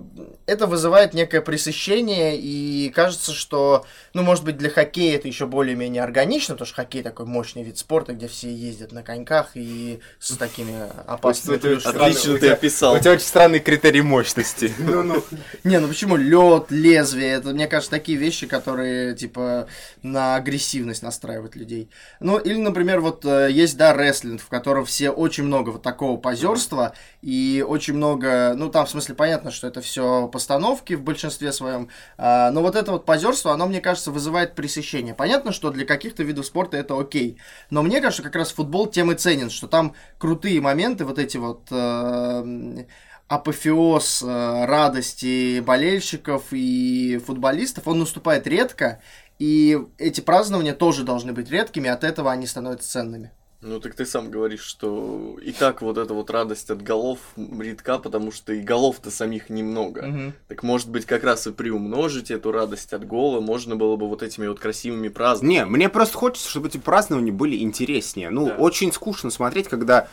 это 0.47 0.67
вызывает 0.67 1.15
некое 1.15 1.41
пресыщение, 1.41 2.39
и 2.39 2.91
кажется, 2.91 3.33
что, 3.33 3.85
ну, 4.15 4.23
может 4.23 4.45
быть, 4.45 4.57
для 4.57 4.71
хоккея 4.71 5.17
это 5.17 5.29
еще 5.29 5.47
более-менее 5.47 6.03
органично, 6.03 6.55
потому 6.55 6.67
что 6.67 6.77
хоккей 6.77 7.03
такой 7.03 7.27
мощный 7.27 7.63
вид 7.65 7.79
спорта, 7.79 8.13
где 8.13 8.29
все 8.29 8.53
ездят 8.53 8.93
на 8.93 9.03
коньках 9.03 9.32
и 9.55 10.01
с 10.19 10.37
такими 10.37 10.89
опасными 11.07 11.59
клюшками. 11.59 11.97
Отлично 11.97 12.39
ты 12.39 12.49
описал. 12.49 12.95
У 12.95 12.99
тебя 12.99 13.13
очень 13.13 13.25
странный 13.25 13.61
критерий 13.61 14.03
мощности. 14.03 14.73
Не, 15.65 15.79
ну 15.79 15.89
почему 15.89 16.17
лед, 16.17 16.67
лезвие, 16.71 17.33
это, 17.33 17.51
мне 17.51 17.67
кажется, 17.67 17.91
такие 17.91 18.19
вещи, 18.19 18.47
которые, 18.47 19.15
типа, 19.15 19.67
на 20.03 20.37
агрессивность 20.37 21.03
настраивают 21.03 21.57
людей. 21.57 21.89
Ну, 22.21 22.39
или, 22.39 22.57
например, 22.57 23.01
вот 23.01 23.25
э, 23.25 23.49
есть, 23.51 23.77
да, 23.77 23.93
рестлинг, 23.93 24.41
в 24.41 24.49
котором 24.49 24.85
все 24.85 25.11
очень 25.11 25.45
много 25.45 25.71
вот 25.71 25.83
такого 25.83 26.19
позерства, 26.19 26.95
и 27.23 27.65
очень 27.67 27.95
много, 27.95 28.55
ну, 28.57 28.69
там, 28.71 28.87
в 28.87 28.91
смысле, 28.91 29.15
понятно, 29.15 29.51
что 29.51 29.69
это 29.69 29.81
все 29.81 30.29
постановки 30.29 30.95
в 30.95 31.03
большинстве 31.03 31.53
своем, 31.53 31.89
а, 32.19 32.51
но 32.51 32.63
вот 32.63 32.77
это 32.77 32.93
вот 32.93 33.05
позерство, 33.05 33.53
оно, 33.53 33.67
мне 33.67 33.81
кажется, 33.81 34.11
вызывает 34.11 34.55
пресыщение. 34.55 35.15
Понятно, 35.15 35.53
что 35.53 35.71
для 35.71 35.85
каких-то 35.85 36.23
видов 36.23 36.47
спорта 36.47 36.77
это 36.77 36.99
окей, 36.99 37.39
но 37.71 37.83
мне 37.83 38.01
кажется, 38.01 38.23
как 38.23 38.35
раз 38.37 38.51
футбол 38.53 38.87
тем 38.87 39.12
и 39.13 39.15
ценен, 39.15 39.51
что 39.51 39.69
там 39.69 39.95
крутые 40.19 40.61
моменты, 40.61 41.05
вот 41.05 41.19
эти 41.19 41.37
вот 41.37 41.69
э, 41.71 42.85
апофеоз 43.29 44.23
э, 44.23 44.65
радости 44.67 45.61
болельщиков 45.61 46.45
и 46.51 47.21
футболистов, 47.25 47.87
он 47.87 48.01
наступает 48.01 48.47
редко, 48.47 49.01
и 49.39 49.79
эти 49.99 50.21
празднования 50.21 50.75
тоже 50.75 51.05
должны 51.05 51.33
быть 51.33 51.51
редкими, 51.51 51.89
от 51.89 52.05
этого 52.05 52.31
они 52.31 52.47
становятся 52.47 52.91
ценными. 52.91 53.33
Ну 53.65 53.79
так 53.79 53.95
ты 53.95 54.05
сам 54.05 54.29
говоришь, 54.29 54.63
что 54.63 55.37
и 55.41 55.53
так 55.53 55.83
вот 55.83 55.97
эта 55.97 56.13
вот 56.15 56.31
радость 56.31 56.69
от 56.71 56.83
голов 56.83 57.19
редка, 57.37 57.99
потому 57.99 58.33
что 58.33 58.53
и 58.53 58.61
голов-то 58.61 59.11
самих 59.13 59.51
немного. 59.51 60.33
Так 60.49 60.65
может 60.65 60.91
быть 60.91 61.07
как 61.07 61.23
раз 61.23 61.47
и 61.47 61.53
приумножить 61.53 62.33
эту 62.33 62.51
радость 62.51 62.93
от 62.93 63.07
гола 63.07 63.41
можно 63.41 63.77
было 63.77 63.95
бы 63.95 64.09
вот 64.09 64.23
этими 64.25 64.49
вот 64.49 64.59
красивыми 64.59 65.09
празднованиями. 65.09 65.65
Не, 65.69 65.71
мне 65.71 65.89
просто 65.89 66.19
хочется, 66.19 66.51
чтобы 66.51 66.69
эти 66.69 66.79
празднования 66.79 67.33
были 67.33 67.63
интереснее. 67.63 68.31
Ну, 68.31 68.47
Да. 68.49 68.57
очень 68.57 68.93
скучно 68.93 69.31
смотреть, 69.31 69.69
когда... 69.69 70.09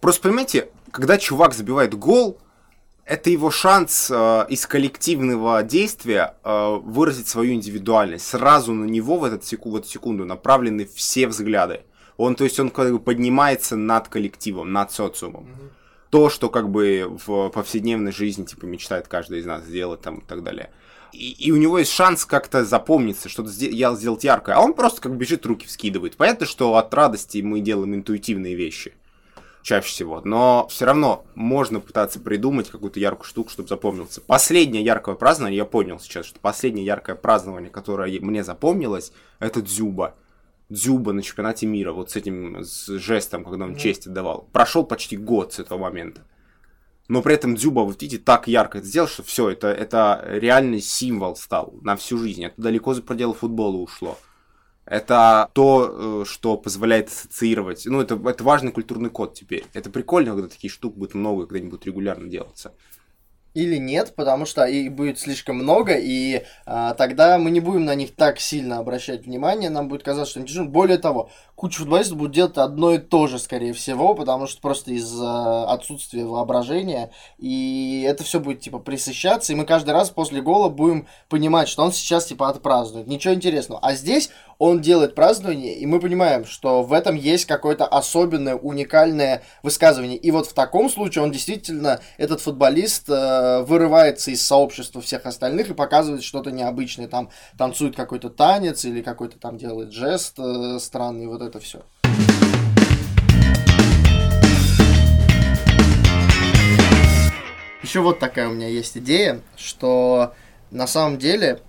Просто 0.00 0.22
понимаете, 0.22 0.70
когда 0.90 1.18
чувак 1.18 1.52
забивает 1.52 1.92
гол, 1.94 2.38
это 3.04 3.28
его 3.30 3.50
шанс 3.50 4.10
э, 4.10 4.46
из 4.48 4.66
коллективного 4.66 5.62
действия 5.62 6.36
э, 6.42 6.76
выразить 6.82 7.28
свою 7.28 7.52
индивидуальность. 7.54 8.26
Сразу 8.26 8.72
на 8.72 8.84
него 8.86 9.18
в, 9.18 9.24
этот 9.24 9.44
секу- 9.44 9.70
в 9.70 9.76
эту 9.76 9.88
секунду 9.88 10.24
направлены 10.24 10.88
все 10.94 11.26
взгляды. 11.26 11.82
Он, 12.18 12.34
то 12.34 12.44
есть, 12.44 12.60
он 12.60 12.68
как 12.68 12.92
бы 12.92 12.98
поднимается 12.98 13.76
над 13.76 14.08
коллективом, 14.08 14.72
над 14.72 14.92
социумом. 14.92 15.48
То, 16.10 16.28
что 16.28 16.50
как 16.50 16.68
бы 16.68 17.06
в 17.26 17.48
повседневной 17.48 18.12
жизни, 18.12 18.44
типа, 18.44 18.66
мечтает 18.66 19.08
каждый 19.08 19.40
из 19.40 19.46
нас 19.46 19.64
сделать 19.64 20.02
там 20.02 20.18
и 20.18 20.24
так 20.24 20.42
далее. 20.42 20.70
И, 21.12 21.30
и 21.32 21.50
у 21.52 21.56
него 21.56 21.78
есть 21.78 21.92
шанс 21.92 22.24
как-то 22.24 22.64
запомниться, 22.64 23.28
что-то 23.28 23.50
сде- 23.50 23.70
я 23.70 23.94
сделать 23.94 24.24
яркое, 24.24 24.56
а 24.56 24.60
он 24.60 24.74
просто 24.74 25.00
как 25.00 25.16
бежит, 25.16 25.46
руки 25.46 25.66
вскидывает. 25.66 26.16
Понятно, 26.16 26.44
что 26.44 26.76
от 26.76 26.92
радости 26.92 27.38
мы 27.38 27.60
делаем 27.60 27.94
интуитивные 27.94 28.54
вещи 28.54 28.94
чаще 29.62 29.88
всего, 29.88 30.22
но 30.24 30.66
все 30.70 30.86
равно 30.86 31.26
можно 31.34 31.80
пытаться 31.80 32.20
придумать 32.20 32.70
какую-то 32.70 33.00
яркую 33.00 33.26
штуку, 33.26 33.50
чтобы 33.50 33.68
запомнился. 33.68 34.20
Последнее 34.22 34.82
яркое 34.82 35.14
празднование, 35.14 35.58
я 35.58 35.64
понял 35.66 36.00
сейчас, 36.00 36.26
что 36.26 36.40
последнее 36.40 36.86
яркое 36.86 37.16
празднование, 37.16 37.70
которое 37.70 38.18
мне 38.20 38.42
запомнилось, 38.44 39.12
это 39.40 39.60
Дзюба. 39.60 40.14
Дзюба 40.70 41.12
на 41.12 41.22
чемпионате 41.22 41.66
мира, 41.66 41.92
вот 41.92 42.10
с 42.10 42.16
этим 42.16 42.62
с 42.62 42.86
жестом, 42.98 43.44
когда 43.44 43.64
он 43.64 43.76
честь 43.76 44.06
отдавал. 44.06 44.48
Прошел 44.52 44.84
почти 44.84 45.16
год 45.16 45.54
с 45.54 45.58
этого 45.58 45.78
момента. 45.78 46.22
Но 47.08 47.22
при 47.22 47.34
этом 47.34 47.56
Дзюба, 47.56 47.80
вот 47.80 48.02
видите, 48.02 48.22
так 48.22 48.48
ярко 48.48 48.78
это 48.78 48.86
сделал, 48.86 49.08
что 49.08 49.22
все, 49.22 49.48
это, 49.48 49.68
это 49.68 50.22
реальный 50.26 50.80
символ 50.80 51.36
стал 51.36 51.74
на 51.80 51.96
всю 51.96 52.18
жизнь. 52.18 52.44
Это 52.44 52.60
далеко 52.60 52.92
за 52.92 53.02
пределы 53.02 53.32
футбола 53.32 53.76
ушло. 53.76 54.18
Это 54.84 55.50
то, 55.54 56.22
э, 56.22 56.24
что 56.26 56.56
позволяет 56.56 57.08
ассоциировать. 57.08 57.86
Ну, 57.86 58.00
это, 58.00 58.20
это 58.28 58.44
важный 58.44 58.72
культурный 58.72 59.10
код 59.10 59.34
теперь. 59.34 59.64
Это 59.72 59.90
прикольно, 59.90 60.32
когда 60.32 60.48
такие 60.48 60.70
штуки 60.70 60.98
будут 60.98 61.14
много, 61.14 61.46
когда-нибудь 61.46 61.84
регулярно 61.86 62.28
делаться 62.28 62.74
или 63.54 63.76
нет, 63.76 64.14
потому 64.14 64.46
что 64.46 64.64
их 64.64 64.92
будет 64.92 65.18
слишком 65.18 65.56
много, 65.56 65.94
и 65.94 66.44
а, 66.66 66.94
тогда 66.94 67.38
мы 67.38 67.50
не 67.50 67.60
будем 67.60 67.84
на 67.84 67.94
них 67.94 68.14
так 68.14 68.40
сильно 68.40 68.78
обращать 68.78 69.26
внимание, 69.26 69.70
нам 69.70 69.88
будет 69.88 70.02
казаться, 70.02 70.30
что 70.30 70.40
они 70.40 70.48
тяжелые. 70.48 70.70
Более 70.70 70.98
того, 70.98 71.30
куча 71.54 71.78
футболистов 71.78 72.18
будут 72.18 72.34
делать 72.34 72.56
одно 72.56 72.92
и 72.92 72.98
то 72.98 73.26
же, 73.26 73.38
скорее 73.38 73.72
всего, 73.72 74.14
потому 74.14 74.46
что 74.46 74.60
просто 74.60 74.92
из-за 74.92 75.68
отсутствия 75.70 76.24
воображения, 76.24 77.10
и 77.38 78.04
это 78.06 78.22
все 78.22 78.38
будет, 78.38 78.60
типа, 78.60 78.78
присыщаться, 78.78 79.52
и 79.52 79.56
мы 79.56 79.64
каждый 79.64 79.90
раз 79.90 80.10
после 80.10 80.40
гола 80.40 80.68
будем 80.68 81.08
понимать, 81.28 81.68
что 81.68 81.82
он 81.82 81.92
сейчас, 81.92 82.26
типа, 82.26 82.48
отпразднует. 82.48 83.06
Ничего 83.06 83.34
интересного. 83.34 83.80
А 83.82 83.94
здесь 83.94 84.30
он 84.58 84.80
делает 84.80 85.14
празднование, 85.14 85.74
и 85.74 85.86
мы 85.86 86.00
понимаем, 86.00 86.44
что 86.44 86.82
в 86.82 86.92
этом 86.92 87.14
есть 87.14 87.46
какое-то 87.46 87.86
особенное, 87.86 88.56
уникальное 88.56 89.42
высказывание. 89.62 90.16
И 90.16 90.30
вот 90.30 90.46
в 90.46 90.52
таком 90.52 90.90
случае 90.90 91.22
он 91.22 91.30
действительно, 91.30 92.00
этот 92.18 92.40
футболист, 92.40 93.08
э, 93.08 93.37
вырывается 93.62 94.30
из 94.30 94.44
сообщества 94.46 95.00
всех 95.00 95.26
остальных 95.26 95.70
и 95.70 95.74
показывает 95.74 96.22
что-то 96.22 96.50
необычное. 96.50 97.08
Там 97.08 97.30
танцует 97.56 97.96
какой-то 97.96 98.30
танец 98.30 98.84
или 98.84 99.02
какой-то 99.02 99.38
там 99.38 99.56
делает 99.56 99.92
жест 99.92 100.38
э, 100.38 100.78
странный, 100.80 101.26
вот 101.26 101.42
это 101.42 101.60
все. 101.60 101.82
Еще 107.82 108.00
вот 108.00 108.18
такая 108.18 108.48
у 108.48 108.52
меня 108.52 108.68
есть 108.68 108.98
идея, 108.98 109.40
что 109.56 110.34
на 110.70 110.86
самом 110.86 111.16
деле 111.16 111.60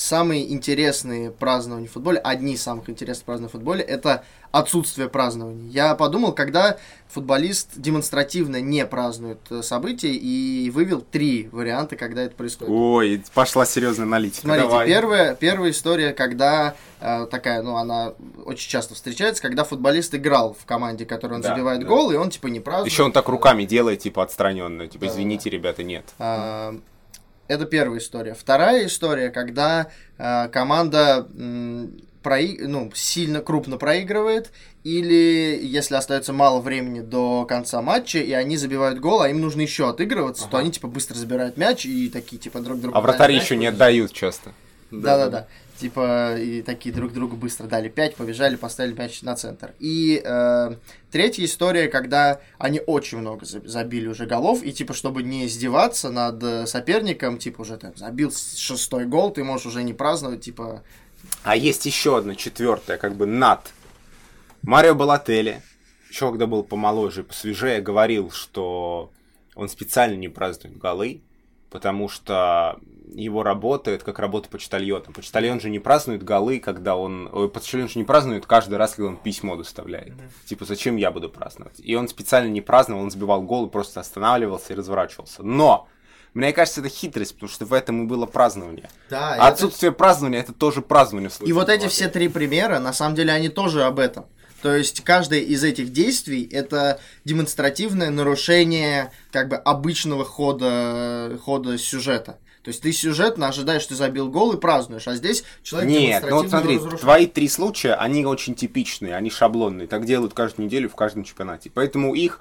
самые 0.00 0.52
интересные 0.52 1.30
празднования 1.30 1.88
в 1.88 1.92
футболе, 1.92 2.18
одни 2.18 2.54
из 2.54 2.62
самых 2.62 2.88
интересных 2.88 3.24
празднований 3.24 3.50
в 3.50 3.52
футболе, 3.52 3.82
это 3.82 4.24
отсутствие 4.50 5.08
празднования. 5.08 5.68
Я 5.70 5.94
подумал, 5.94 6.32
когда 6.32 6.78
футболист 7.08 7.72
демонстративно 7.76 8.60
не 8.60 8.86
празднует 8.86 9.40
э, 9.50 9.62
события 9.62 10.12
и 10.12 10.70
вывел 10.70 11.02
три 11.02 11.48
варианта, 11.52 11.96
когда 11.96 12.22
это 12.22 12.34
происходит. 12.34 12.72
Ой, 12.72 13.22
пошла 13.34 13.66
серьезная 13.66 14.06
аналитика. 14.06 14.42
Смотрите, 14.42 14.68
Давай. 14.68 14.86
первая, 14.86 15.34
первая 15.34 15.70
история, 15.70 16.12
когда 16.12 16.74
э, 17.00 17.26
такая, 17.30 17.62
ну, 17.62 17.76
она 17.76 18.14
очень 18.44 18.70
часто 18.70 18.94
встречается, 18.94 19.42
когда 19.42 19.64
футболист 19.64 20.14
играл 20.14 20.56
в 20.58 20.64
команде, 20.64 21.04
которой 21.04 21.34
он 21.34 21.40
да, 21.42 21.50
забивает 21.50 21.80
да. 21.80 21.86
гол, 21.86 22.10
и 22.10 22.16
он 22.16 22.30
типа 22.30 22.46
не 22.46 22.60
празднует. 22.60 22.92
Еще 22.92 23.02
он 23.02 23.12
так 23.12 23.28
руками 23.28 23.64
делает, 23.64 24.00
типа 24.00 24.22
отстраненно, 24.22 24.86
типа, 24.86 25.06
да, 25.06 25.12
извините, 25.12 25.50
да. 25.50 25.56
ребята, 25.56 25.82
нет. 25.82 26.04
А, 26.18 26.78
это 27.48 27.64
первая 27.64 27.98
история. 27.98 28.34
Вторая 28.34 28.86
история, 28.86 29.30
когда 29.30 29.88
э, 30.18 30.48
команда 30.48 31.26
прои... 32.22 32.58
ну, 32.58 32.90
сильно 32.94 33.40
крупно 33.40 33.78
проигрывает, 33.78 34.50
или 34.84 35.58
если 35.62 35.96
остается 35.96 36.32
мало 36.32 36.60
времени 36.60 37.00
до 37.00 37.44
конца 37.46 37.82
матча, 37.82 38.18
и 38.18 38.32
они 38.32 38.56
забивают 38.56 39.00
гол, 39.00 39.22
а 39.22 39.28
им 39.28 39.40
нужно 39.40 39.62
еще 39.62 39.88
отыгрываться, 39.88 40.44
ага. 40.44 40.52
то 40.52 40.58
они 40.58 40.70
типа 40.70 40.88
быстро 40.88 41.16
забирают 41.16 41.56
мяч 41.56 41.86
и 41.86 42.08
такие 42.08 42.38
типа 42.38 42.60
друг 42.60 42.80
другу. 42.80 42.96
А 42.96 43.00
вратари 43.00 43.34
еще 43.34 43.56
не 43.56 43.66
отдают 43.66 44.12
часто. 44.12 44.52
Да-да-да. 44.90 45.46
Типа, 45.78 46.36
и 46.36 46.62
такие 46.62 46.92
друг 46.92 47.12
другу 47.12 47.36
быстро 47.36 47.68
дали 47.68 47.88
5, 47.88 48.16
побежали, 48.16 48.56
поставили 48.56 48.94
мяч 48.94 49.22
на 49.22 49.36
центр. 49.36 49.74
И 49.78 50.20
э, 50.24 50.74
третья 51.12 51.44
история, 51.44 51.86
когда 51.86 52.40
они 52.58 52.80
очень 52.84 53.18
много 53.18 53.46
забили 53.46 54.08
уже 54.08 54.26
голов, 54.26 54.64
и 54.64 54.72
типа, 54.72 54.92
чтобы 54.92 55.22
не 55.22 55.46
издеваться 55.46 56.10
над 56.10 56.42
э, 56.42 56.66
соперником, 56.66 57.38
типа, 57.38 57.60
уже 57.60 57.76
там 57.76 57.96
забил 57.96 58.32
шестой 58.32 59.06
гол, 59.06 59.30
ты 59.30 59.44
можешь 59.44 59.66
уже 59.66 59.84
не 59.84 59.92
праздновать, 59.92 60.40
типа... 60.40 60.82
А 61.44 61.54
есть 61.54 61.86
еще 61.86 62.18
одна 62.18 62.34
четвертая, 62.34 62.98
как 62.98 63.14
бы 63.14 63.26
над. 63.26 63.60
Марио 64.62 64.96
Балатели, 64.96 65.62
еще 66.10 66.30
когда 66.30 66.48
был 66.48 66.64
помоложе, 66.64 67.22
посвежее, 67.22 67.80
говорил, 67.80 68.32
что 68.32 69.12
он 69.54 69.68
специально 69.68 70.16
не 70.16 70.28
празднует 70.28 70.76
голы, 70.76 71.22
потому 71.70 72.08
что 72.08 72.80
его 73.14 73.42
работа 73.42 73.90
это 73.90 74.04
как 74.04 74.18
работа 74.18 74.48
почтальона. 74.48 75.04
Почтальон 75.14 75.60
же 75.60 75.70
не 75.70 75.78
празднует 75.78 76.22
голы, 76.22 76.60
когда 76.60 76.96
он... 76.96 77.28
Ой, 77.32 77.48
почтальон 77.48 77.88
же 77.88 77.98
не 77.98 78.04
празднует 78.04 78.46
каждый 78.46 78.76
раз, 78.76 78.94
когда 78.94 79.08
он 79.08 79.16
письмо 79.16 79.56
доставляет. 79.56 80.14
Mm-hmm. 80.14 80.48
Типа, 80.48 80.64
зачем 80.64 80.96
я 80.96 81.10
буду 81.10 81.28
праздновать? 81.28 81.78
И 81.78 81.94
он 81.94 82.08
специально 82.08 82.48
не 82.48 82.60
праздновал, 82.60 83.02
он 83.02 83.10
сбивал 83.10 83.42
гол 83.42 83.66
и 83.66 83.70
просто 83.70 84.00
останавливался 84.00 84.72
и 84.72 84.76
разворачивался. 84.76 85.42
Но! 85.42 85.88
Мне 86.34 86.52
кажется, 86.52 86.80
это 86.80 86.90
хитрость, 86.90 87.34
потому 87.34 87.50
что 87.50 87.64
в 87.64 87.72
этом 87.72 88.04
и 88.04 88.06
было 88.06 88.26
празднование. 88.26 88.90
Да, 89.08 89.32
а 89.32 89.36
это... 89.36 89.46
Отсутствие 89.46 89.92
празднования 89.92 90.40
это 90.40 90.52
тоже 90.52 90.82
празднование. 90.82 91.30
И 91.44 91.52
вот 91.52 91.68
эти 91.68 91.88
все 91.88 92.08
три 92.08 92.28
примера, 92.28 92.78
на 92.78 92.92
самом 92.92 93.14
деле, 93.14 93.32
они 93.32 93.48
тоже 93.48 93.84
об 93.84 93.98
этом. 93.98 94.26
То 94.62 94.74
есть 94.74 95.02
каждое 95.04 95.40
из 95.40 95.62
этих 95.62 95.92
действий 95.92 96.48
это 96.50 97.00
демонстративное 97.24 98.10
нарушение 98.10 99.12
как 99.30 99.48
бы 99.48 99.56
обычного 99.56 100.24
хода, 100.24 101.38
хода 101.42 101.78
сюжета. 101.78 102.38
То 102.68 102.70
есть 102.70 102.82
ты 102.82 102.92
сюжетно 102.92 103.48
ожидаешь, 103.48 103.80
что 103.80 103.94
ты 103.94 103.96
забил 103.96 104.28
гол 104.28 104.52
и 104.52 104.60
празднуешь, 104.60 105.08
а 105.08 105.14
здесь 105.14 105.42
человек 105.62 105.88
Нет, 105.88 106.26
ну 106.28 106.36
вот 106.36 106.50
смотри, 106.50 106.76
разрушает. 106.76 107.00
твои 107.00 107.26
три 107.26 107.48
случая, 107.48 107.94
они 107.94 108.26
очень 108.26 108.54
типичные, 108.54 109.16
они 109.16 109.30
шаблонные. 109.30 109.86
Так 109.86 110.04
делают 110.04 110.34
каждую 110.34 110.66
неделю 110.66 110.90
в 110.90 110.94
каждом 110.94 111.24
чемпионате. 111.24 111.70
Поэтому 111.72 112.14
их 112.14 112.40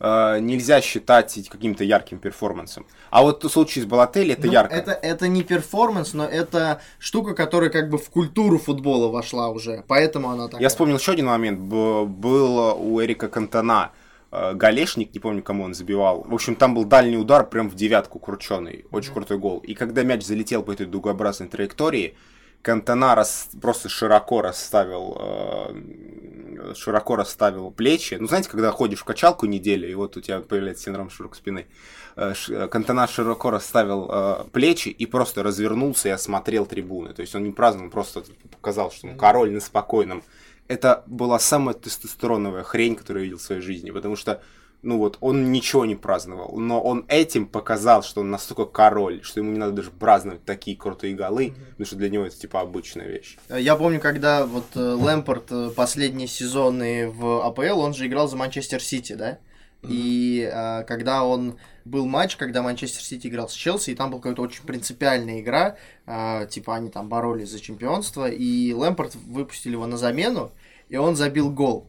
э, 0.00 0.38
нельзя 0.40 0.80
считать 0.80 1.46
каким-то 1.50 1.84
ярким 1.84 2.20
перформансом. 2.20 2.86
А 3.10 3.20
вот 3.20 3.44
в 3.44 3.50
случае 3.50 3.84
с 3.84 3.86
Балотелли 3.86 4.32
это 4.32 4.46
ну, 4.46 4.52
ярко. 4.54 4.74
Это, 4.74 4.92
это 4.92 5.28
не 5.28 5.42
перформанс, 5.42 6.14
но 6.14 6.24
это 6.24 6.80
штука, 6.98 7.34
которая 7.34 7.68
как 7.68 7.90
бы 7.90 7.98
в 7.98 8.08
культуру 8.08 8.58
футбола 8.58 9.08
вошла 9.08 9.50
уже. 9.50 9.84
Поэтому 9.88 10.30
она 10.30 10.46
такая. 10.46 10.62
Я 10.62 10.70
вспомнил 10.70 10.96
еще 10.96 11.12
один 11.12 11.26
момент. 11.26 11.60
Был 11.60 12.78
у 12.80 13.02
Эрика 13.02 13.28
Кантона 13.28 13.92
голешник, 14.30 15.14
не 15.14 15.20
помню, 15.20 15.42
кому 15.42 15.64
он 15.64 15.74
забивал. 15.74 16.22
В 16.22 16.34
общем, 16.34 16.56
там 16.56 16.74
был 16.74 16.84
дальний 16.84 17.16
удар 17.16 17.48
прям 17.48 17.68
в 17.68 17.74
девятку 17.74 18.18
крученый. 18.18 18.84
Очень 18.90 19.10
mm-hmm. 19.10 19.14
крутой 19.14 19.38
гол. 19.38 19.58
И 19.60 19.74
когда 19.74 20.02
мяч 20.02 20.24
залетел 20.24 20.62
по 20.62 20.72
этой 20.72 20.86
дугообразной 20.86 21.48
траектории, 21.48 22.16
Кантона 22.62 23.14
рас... 23.14 23.48
просто 23.62 23.88
широко 23.88 24.42
расставил 24.42 25.16
э... 25.20 26.74
широко 26.74 27.16
расставил 27.16 27.70
плечи. 27.70 28.14
Ну, 28.14 28.26
знаете, 28.26 28.48
когда 28.48 28.72
ходишь 28.72 29.00
в 29.00 29.04
качалку 29.04 29.46
неделю, 29.46 29.88
и 29.88 29.94
вот 29.94 30.16
у 30.16 30.20
тебя 30.20 30.40
появляется 30.40 30.84
синдром 30.84 31.08
широкой 31.10 31.36
спины. 31.36 31.66
Э, 32.16 32.34
Кантона 32.68 33.06
широко 33.06 33.50
расставил 33.50 34.08
э, 34.10 34.44
плечи 34.52 34.88
и 34.88 35.06
просто 35.06 35.42
развернулся 35.42 36.08
и 36.08 36.12
осмотрел 36.12 36.66
трибуны. 36.66 37.12
То 37.12 37.20
есть 37.20 37.34
он 37.34 37.44
не 37.44 37.52
праздновал, 37.52 37.86
он 37.86 37.90
просто 37.92 38.24
показал, 38.50 38.90
что 38.90 39.08
он 39.08 39.16
король 39.16 39.52
на 39.52 39.60
спокойном 39.60 40.22
это 40.68 41.04
была 41.06 41.38
самая 41.38 41.74
тестостероновая 41.74 42.62
хрень, 42.62 42.96
которую 42.96 43.22
я 43.22 43.24
видел 43.24 43.38
в 43.38 43.42
своей 43.42 43.60
жизни, 43.60 43.90
потому 43.90 44.16
что 44.16 44.42
ну 44.82 44.98
вот, 44.98 45.18
он 45.20 45.50
ничего 45.50 45.84
не 45.84 45.96
праздновал, 45.96 46.56
но 46.56 46.80
он 46.80 47.04
этим 47.08 47.46
показал, 47.46 48.04
что 48.04 48.20
он 48.20 48.30
настолько 48.30 48.66
король, 48.66 49.20
что 49.22 49.40
ему 49.40 49.50
не 49.50 49.58
надо 49.58 49.72
даже 49.72 49.90
праздновать 49.90 50.44
такие 50.44 50.76
крутые 50.76 51.14
голы, 51.14 51.46
mm-hmm. 51.46 51.70
потому 51.70 51.86
что 51.86 51.96
для 51.96 52.08
него 52.08 52.24
это 52.24 52.36
типа 52.36 52.60
обычная 52.60 53.08
вещь. 53.08 53.36
Я 53.48 53.74
помню, 53.74 54.00
когда 54.00 54.46
вот 54.46 54.66
э, 54.76 54.80
Лэмпорт 54.80 55.50
э, 55.50 55.70
последние 55.74 56.28
сезоны 56.28 57.10
в 57.10 57.44
АПЛ, 57.44 57.80
он 57.80 57.94
же 57.94 58.06
играл 58.06 58.28
за 58.28 58.36
Манчестер 58.36 58.80
Сити, 58.80 59.14
да? 59.14 59.30
Mm-hmm. 59.82 59.88
И 59.88 60.50
а, 60.52 60.82
когда 60.84 61.24
он 61.24 61.58
был 61.86 62.06
матч, 62.06 62.36
когда 62.36 62.62
Манчестер 62.62 63.02
Сити 63.02 63.28
играл 63.28 63.48
с 63.48 63.52
Челси, 63.52 63.90
и 63.90 63.94
там 63.94 64.10
была 64.10 64.20
какая-то 64.20 64.42
очень 64.42 64.64
принципиальная 64.64 65.40
игра, 65.40 65.76
а, 66.04 66.46
типа 66.46 66.74
они 66.74 66.90
там 66.90 67.08
боролись 67.08 67.50
за 67.50 67.60
чемпионство, 67.60 68.28
и 68.28 68.72
Лэмпорт 68.72 69.14
выпустили 69.14 69.72
его 69.72 69.86
на 69.86 69.96
замену, 69.96 70.52
и 70.88 70.96
он 70.96 71.16
забил 71.16 71.50
гол. 71.50 71.88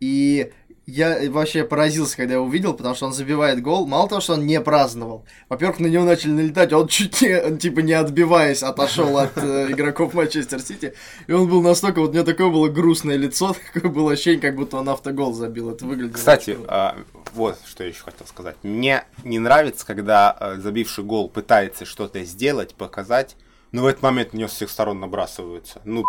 И 0.00 0.52
я 0.88 1.30
вообще 1.30 1.64
поразился, 1.64 2.16
когда 2.16 2.34
я 2.34 2.40
увидел, 2.40 2.72
потому 2.72 2.94
что 2.94 3.04
он 3.04 3.12
забивает 3.12 3.60
гол. 3.60 3.86
Мало 3.86 4.08
того, 4.08 4.22
что 4.22 4.32
он 4.32 4.46
не 4.46 4.58
праздновал. 4.58 5.22
Во-первых, 5.50 5.80
на 5.80 5.86
него 5.86 6.04
начали 6.04 6.30
налетать, 6.30 6.72
он 6.72 6.88
чуть 6.88 7.20
не, 7.20 7.58
типа, 7.58 7.80
не 7.80 7.92
отбиваясь, 7.92 8.62
отошел 8.62 9.18
от 9.18 9.36
э, 9.36 9.66
игроков 9.70 10.14
Манчестер 10.14 10.60
Сити. 10.60 10.94
И 11.26 11.32
он 11.32 11.46
был 11.46 11.60
настолько, 11.60 12.00
вот 12.00 12.10
у 12.10 12.12
меня 12.14 12.24
такое 12.24 12.48
было 12.48 12.68
грустное 12.68 13.16
лицо, 13.16 13.54
такое 13.74 13.90
было 13.90 14.12
ощущение, 14.12 14.40
как 14.40 14.56
будто 14.56 14.78
он 14.78 14.88
автогол 14.88 15.34
забил. 15.34 15.70
Это 15.70 15.84
выглядит. 15.84 16.14
Кстати, 16.14 16.56
а, 16.68 16.96
вот 17.34 17.58
что 17.66 17.84
я 17.84 17.90
еще 17.90 18.02
хотел 18.02 18.26
сказать. 18.26 18.56
Мне 18.62 19.04
не 19.24 19.38
нравится, 19.38 19.84
когда 19.84 20.30
а, 20.30 20.56
забивший 20.56 21.04
гол 21.04 21.28
пытается 21.28 21.84
что-то 21.84 22.24
сделать, 22.24 22.74
показать, 22.74 23.36
но 23.72 23.82
в 23.82 23.86
этот 23.86 24.02
момент 24.02 24.32
на 24.32 24.38
него 24.38 24.48
с 24.48 24.52
всех 24.52 24.70
сторон 24.70 25.00
набрасываются. 25.00 25.82
Ну, 25.84 26.06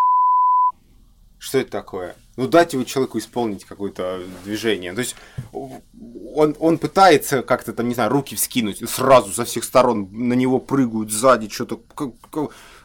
что 1.40 1.58
это 1.58 1.72
такое? 1.72 2.16
Ну, 2.36 2.48
дайте 2.48 2.78
вы 2.78 2.86
человеку 2.86 3.18
исполнить 3.18 3.66
какое-то 3.66 4.22
движение. 4.44 4.94
То 4.94 5.00
есть 5.00 5.16
он, 5.52 6.56
он 6.60 6.78
пытается 6.78 7.42
как-то 7.42 7.74
там, 7.74 7.88
не 7.88 7.96
знаю, 7.96 8.12
руки 8.12 8.36
вскинуть, 8.36 8.82
и 8.82 8.88
сразу 8.88 9.32
со 9.32 9.46
всех 9.46 9.64
сторон 9.64 10.10
на 10.12 10.34
него 10.34 10.60
прыгают 10.60 11.12
сзади, 11.12 11.50
что-то... 11.50 11.82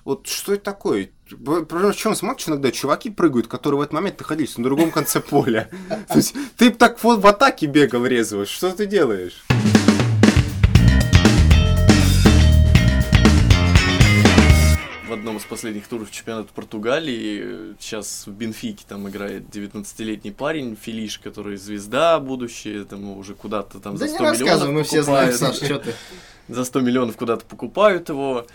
Вот 0.04 0.26
что 0.26 0.54
это 0.54 0.64
такое? 0.64 1.11
Причем 1.28 2.14
смотришь 2.14 2.49
иногда, 2.49 2.70
чуваки 2.70 3.11
прыгают, 3.11 3.46
которые 3.49 3.78
в 3.78 3.82
этот 3.82 3.94
момент 3.94 4.18
находились 4.20 4.56
на 4.58 4.64
другом 4.64 4.90
конце 4.90 5.20
поля. 5.20 5.68
То 6.08 6.16
есть 6.16 6.34
ты 6.56 6.70
так 6.70 7.02
в 7.02 7.26
атаке 7.26 7.66
бегал 7.66 8.04
резвый, 8.06 8.46
что 8.46 8.70
ты 8.70 8.87
делаешь? 8.87 9.44
Одном 15.25 15.38
из 15.38 15.45
последних 15.45 15.88
туров 15.88 16.11
чемпионата 16.11 16.52
Португалии. 16.52 17.75
Сейчас 17.81 18.26
в 18.26 18.33
Бенфике 18.33 18.85
там 18.87 19.09
играет 19.09 19.45
19-летний 19.45 20.33
парень, 20.33 20.76
Филиш, 20.76 21.19
который 21.19 21.57
звезда 21.57 22.21
будущее, 22.21 22.85
там 22.85 23.16
уже 23.16 23.35
куда-то 23.35 23.81
там 23.81 23.95
Да 23.97 24.00
за 24.00 24.04
не 24.04 24.14
100 24.14 24.19
миллионов 24.19 24.40
рассказывай, 24.40 24.73
мы 24.75 24.83
все 24.83 25.02
знаем, 25.02 25.31
покупают. 25.31 25.57
Саш, 25.57 25.66
что 25.66 25.78
ты. 25.78 25.95
за 26.49 26.64
100 26.64 26.81
миллионов 26.81 27.16
куда-то 27.16 27.47
покупают 27.47 28.11
его. 28.11 28.47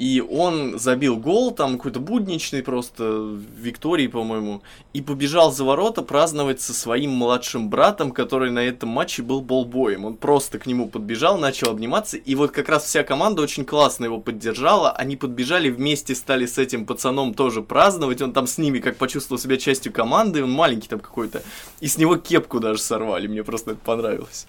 И 0.00 0.22
он 0.22 0.78
забил 0.78 1.18
гол, 1.18 1.50
там 1.50 1.76
какой-то 1.76 2.00
будничный 2.00 2.62
просто, 2.62 3.36
Виктории, 3.58 4.06
по-моему, 4.06 4.62
и 4.94 5.02
побежал 5.02 5.52
за 5.52 5.62
ворота 5.62 6.00
праздновать 6.00 6.62
со 6.62 6.72
своим 6.72 7.10
младшим 7.10 7.68
братом, 7.68 8.10
который 8.10 8.50
на 8.50 8.60
этом 8.60 8.88
матче 8.88 9.22
был 9.22 9.42
болбоем. 9.42 10.06
Он 10.06 10.16
просто 10.16 10.58
к 10.58 10.64
нему 10.64 10.88
подбежал, 10.88 11.36
начал 11.36 11.68
обниматься, 11.68 12.16
и 12.16 12.34
вот 12.34 12.50
как 12.50 12.70
раз 12.70 12.84
вся 12.84 13.02
команда 13.02 13.42
очень 13.42 13.66
классно 13.66 14.06
его 14.06 14.18
поддержала. 14.18 14.90
Они 14.90 15.16
подбежали 15.16 15.68
вместе, 15.68 16.14
стали 16.14 16.46
с 16.46 16.56
этим 16.56 16.86
пацаном 16.86 17.34
тоже 17.34 17.60
праздновать. 17.60 18.22
Он 18.22 18.32
там 18.32 18.46
с 18.46 18.56
ними 18.56 18.78
как 18.78 18.96
почувствовал 18.96 19.38
себя 19.38 19.58
частью 19.58 19.92
команды, 19.92 20.42
он 20.42 20.50
маленький 20.50 20.88
там 20.88 21.00
какой-то. 21.00 21.42
И 21.80 21.88
с 21.88 21.98
него 21.98 22.16
кепку 22.16 22.58
даже 22.58 22.80
сорвали, 22.80 23.26
мне 23.26 23.44
просто 23.44 23.72
это 23.72 23.80
понравилось. 23.84 24.46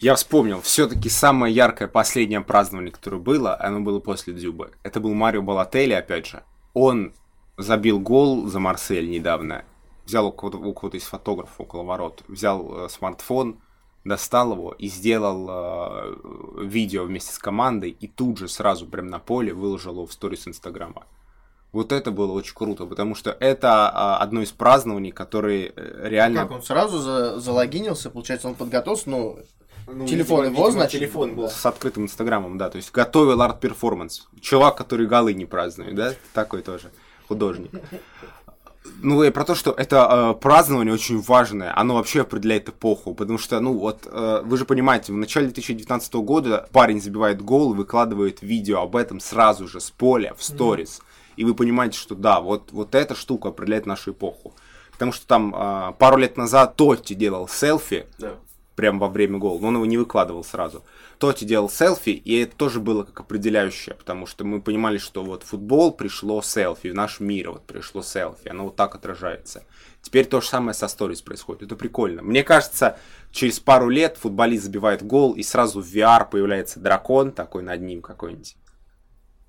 Я 0.00 0.14
вспомнил, 0.16 0.60
все-таки 0.60 1.08
самое 1.08 1.54
яркое 1.54 1.88
последнее 1.88 2.40
празднование, 2.40 2.92
которое 2.92 3.18
было, 3.18 3.58
оно 3.60 3.80
было 3.80 4.00
после 4.00 4.34
Дзюбы. 4.34 4.72
Это 4.82 5.00
был 5.00 5.14
Марио 5.14 5.42
Балотелли, 5.42 5.92
опять 5.92 6.26
же. 6.26 6.42
Он 6.74 7.14
забил 7.56 8.00
гол 8.00 8.46
за 8.46 8.58
Марсель 8.58 9.08
недавно. 9.08 9.64
Взял 10.04 10.26
у 10.26 10.32
кого-то, 10.32 10.58
у 10.58 10.72
кого-то 10.74 10.96
из 10.96 11.04
фотографов 11.04 11.54
около 11.58 11.82
ворот, 11.82 12.22
взял 12.28 12.86
э, 12.86 12.88
смартфон, 12.90 13.60
достал 14.04 14.52
его 14.52 14.72
и 14.72 14.88
сделал 14.88 15.46
э, 15.48 16.64
видео 16.64 17.04
вместе 17.04 17.32
с 17.32 17.38
командой, 17.38 17.90
и 17.90 18.06
тут 18.06 18.38
же 18.38 18.48
сразу 18.48 18.86
прям 18.86 19.06
на 19.06 19.18
поле 19.18 19.54
выложил 19.54 19.92
его 19.92 20.06
в 20.06 20.12
сторис 20.12 20.46
Инстаграма. 20.46 21.06
Вот 21.72 21.90
это 21.90 22.12
было 22.12 22.30
очень 22.32 22.54
круто, 22.54 22.86
потому 22.86 23.16
что 23.16 23.36
это 23.40 23.90
а, 23.90 24.18
одно 24.18 24.42
из 24.42 24.52
празднований, 24.52 25.10
которые 25.10 25.72
э, 25.74 26.08
реально... 26.08 26.42
Как 26.42 26.52
он 26.52 26.62
сразу 26.62 26.98
за, 26.98 27.40
залогинился, 27.40 28.10
получается, 28.10 28.46
он 28.46 28.54
подготовился, 28.54 29.10
ну, 29.10 29.38
Ну, 29.86 30.06
Телефон 30.06 30.44
видимо, 30.44 30.56
его, 30.56 30.68
видимо, 30.68 30.70
значит, 30.70 31.00
телефон 31.00 31.34
был, 31.34 31.48
с 31.48 31.66
открытым 31.66 32.04
инстаграмом, 32.04 32.56
да, 32.58 32.70
то 32.70 32.76
есть 32.76 32.90
готовил 32.92 33.40
арт-перформанс. 33.42 34.26
Чувак, 34.40 34.76
который 34.76 35.06
голы 35.06 35.34
не 35.34 35.44
празднует, 35.44 35.94
да, 35.94 36.14
такой 36.32 36.62
тоже 36.62 36.90
художник. 37.28 37.70
Ну, 39.00 39.22
и 39.22 39.30
про 39.30 39.44
то, 39.44 39.54
что 39.54 39.72
это 39.72 40.34
э, 40.36 40.40
празднование 40.40 40.92
очень 40.92 41.20
важное, 41.20 41.76
оно 41.78 41.94
вообще 41.94 42.20
определяет 42.20 42.68
эпоху, 42.68 43.14
потому 43.14 43.38
что, 43.38 43.58
ну, 43.60 43.72
вот, 43.78 44.06
э, 44.10 44.42
вы 44.44 44.58
же 44.58 44.66
понимаете, 44.66 45.12
в 45.12 45.16
начале 45.16 45.46
2019 45.46 46.14
года 46.14 46.68
парень 46.70 47.00
забивает 47.00 47.40
гол 47.40 47.72
и 47.72 47.76
выкладывает 47.76 48.42
видео 48.42 48.82
об 48.82 48.96
этом 48.96 49.20
сразу 49.20 49.68
же 49.68 49.80
с 49.80 49.90
поля 49.90 50.34
в 50.36 50.44
сторис, 50.44 51.00
и 51.36 51.44
вы 51.44 51.54
понимаете, 51.54 51.98
что 51.98 52.14
да, 52.14 52.40
вот, 52.40 52.72
вот 52.72 52.94
эта 52.94 53.14
штука 53.14 53.48
определяет 53.48 53.86
нашу 53.86 54.12
эпоху. 54.12 54.54
Потому 54.92 55.12
что 55.12 55.26
там 55.26 55.54
э, 55.56 55.92
пару 55.98 56.18
лет 56.18 56.36
назад 56.36 56.76
Тотти 56.76 57.14
делал 57.14 57.48
селфи, 57.48 58.06
Да. 58.18 58.34
Прямо 58.76 58.98
во 59.00 59.08
время 59.08 59.38
гола, 59.38 59.60
но 59.60 59.68
он 59.68 59.74
его 59.76 59.86
не 59.86 59.96
выкладывал 59.96 60.44
сразу. 60.44 60.84
Тоти 61.18 61.44
делал 61.44 61.68
селфи, 61.70 62.10
и 62.10 62.40
это 62.40 62.56
тоже 62.56 62.80
было 62.80 63.04
как 63.04 63.20
определяющее, 63.20 63.94
потому 63.94 64.26
что 64.26 64.44
мы 64.44 64.60
понимали, 64.60 64.98
что 64.98 65.24
вот 65.24 65.42
футбол 65.42 65.92
пришло 65.92 66.42
селфи, 66.42 66.88
в 66.90 66.94
наш 66.94 67.20
мир 67.20 67.52
вот 67.52 67.66
пришло 67.66 68.02
селфи, 68.02 68.48
оно 68.48 68.64
вот 68.64 68.76
так 68.76 68.94
отражается. 68.94 69.64
Теперь 70.02 70.26
то 70.26 70.40
же 70.40 70.48
самое 70.48 70.74
со 70.74 70.88
сторис 70.88 71.22
происходит, 71.22 71.62
это 71.62 71.76
прикольно. 71.76 72.22
Мне 72.22 72.42
кажется, 72.42 72.98
через 73.30 73.60
пару 73.60 73.88
лет 73.88 74.16
футболист 74.18 74.64
забивает 74.64 75.02
гол, 75.02 75.32
и 75.34 75.42
сразу 75.42 75.80
в 75.80 75.86
VR 75.86 76.28
появляется 76.28 76.80
дракон 76.80 77.32
такой 77.32 77.62
над 77.62 77.80
ним 77.80 78.02
какой-нибудь. 78.02 78.56